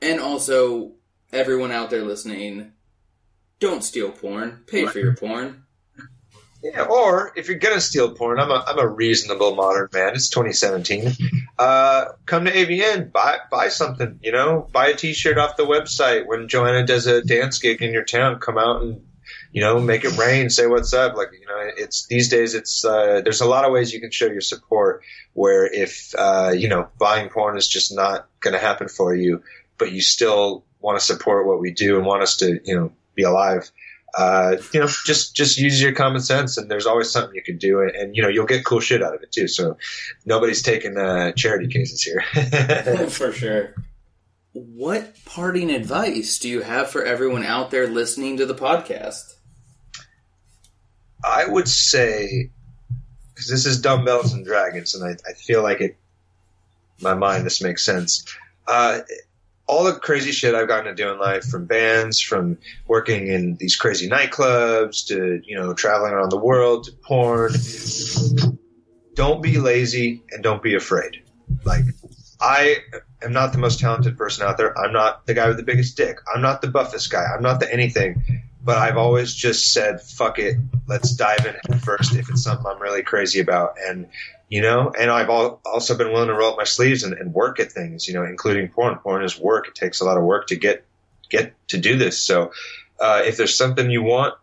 [0.02, 0.92] And also,
[1.32, 2.72] everyone out there listening,
[3.62, 4.64] don't steal porn.
[4.66, 5.62] Pay for your porn.
[6.64, 10.14] Yeah, or if you're gonna steal porn, I'm a I'm a reasonable modern man.
[10.14, 11.12] It's 2017.
[11.58, 14.18] Uh, come to AVN, buy buy something.
[14.22, 16.26] You know, buy a T-shirt off the website.
[16.26, 19.00] When Joanna does a dance gig in your town, come out and
[19.52, 20.50] you know make it rain.
[20.50, 21.16] Say what's up.
[21.16, 22.54] Like you know, it's these days.
[22.54, 25.02] It's uh, there's a lot of ways you can show your support.
[25.34, 29.42] Where if uh, you know buying porn is just not gonna happen for you,
[29.78, 32.92] but you still want to support what we do and want us to you know
[33.14, 33.70] be alive
[34.14, 37.56] uh, you know, just just use your common sense, and there's always something you can
[37.56, 39.48] do, and, and you know, you'll get cool shit out of it too.
[39.48, 39.78] So
[40.26, 42.22] nobody's taking uh, charity cases here.
[43.08, 43.74] for sure.
[44.52, 49.36] What parting advice do you have for everyone out there listening to the podcast?
[51.24, 52.50] I would say,
[53.30, 55.96] because this is dumbbells and dragons, and I, I feel like it,
[57.00, 58.26] my mind, this makes sense.
[58.66, 59.00] Uh,
[59.72, 63.56] all the crazy shit I've gotten to do in life, from bands, from working in
[63.56, 67.52] these crazy nightclubs, to you know traveling around the world, to porn.
[69.14, 71.22] Don't be lazy and don't be afraid.
[71.64, 71.84] Like
[72.40, 72.76] I
[73.22, 74.76] am not the most talented person out there.
[74.78, 76.18] I'm not the guy with the biggest dick.
[76.34, 77.24] I'm not the buffest guy.
[77.24, 78.42] I'm not the anything.
[78.64, 80.56] But I've always just said, "Fuck it,
[80.86, 84.06] let's dive in first if it's something I'm really crazy about." And
[84.52, 87.58] you know, and I've also been willing to roll up my sleeves and, and, work
[87.58, 88.98] at things, you know, including porn.
[88.98, 89.66] Porn is work.
[89.66, 90.84] It takes a lot of work to get,
[91.30, 92.22] get to do this.
[92.22, 92.52] So,
[93.00, 94.34] uh, if there's something you want,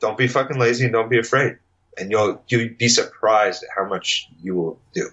[0.00, 1.56] don't be fucking lazy and don't be afraid.
[1.96, 5.08] And you'll, you'll be surprised at how much you will do.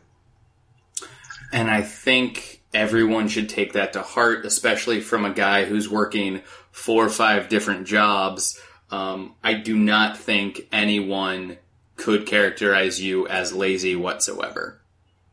[1.54, 6.42] And I think everyone should take that to heart, especially from a guy who's working
[6.72, 8.60] four or five different jobs.
[8.90, 11.58] Um, I do not think anyone
[12.02, 14.82] could characterize you as lazy whatsoever.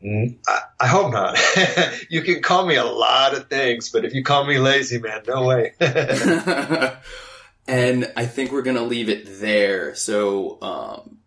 [0.03, 1.37] Mm, I, I hope not.
[2.09, 5.23] you can call me a lot of things, but if you call me lazy, man,
[5.27, 5.73] no way.
[7.67, 9.95] and I think we're gonna leave it there.
[9.95, 11.17] So, um,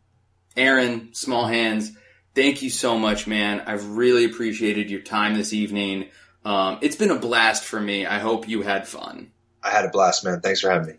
[0.56, 1.90] Aaron, Small Hands,
[2.34, 3.62] thank you so much, man.
[3.66, 6.08] I've really appreciated your time this evening.
[6.44, 8.06] Um, it's been a blast for me.
[8.06, 9.32] I hope you had fun.
[9.62, 10.40] I had a blast, man.
[10.40, 10.94] Thanks for having me.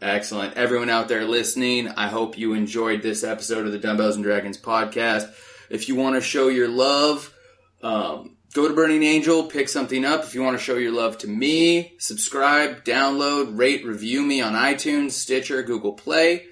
[0.00, 0.56] Excellent.
[0.56, 4.56] Everyone out there listening, I hope you enjoyed this episode of the Dumbbells and Dragons
[4.56, 5.28] podcast.
[5.70, 7.34] If you want to show your love,
[7.82, 10.22] um, go to Burning Angel, pick something up.
[10.22, 14.52] If you want to show your love to me, subscribe, download, rate, review me on
[14.52, 16.46] iTunes, Stitcher, Google Play.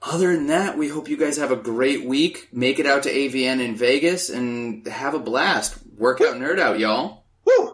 [0.00, 2.50] Other than that, we hope you guys have a great week.
[2.52, 5.76] Make it out to AVN in Vegas and have a blast.
[5.96, 7.24] Work out, nerd out, y'all.
[7.44, 7.73] Woo!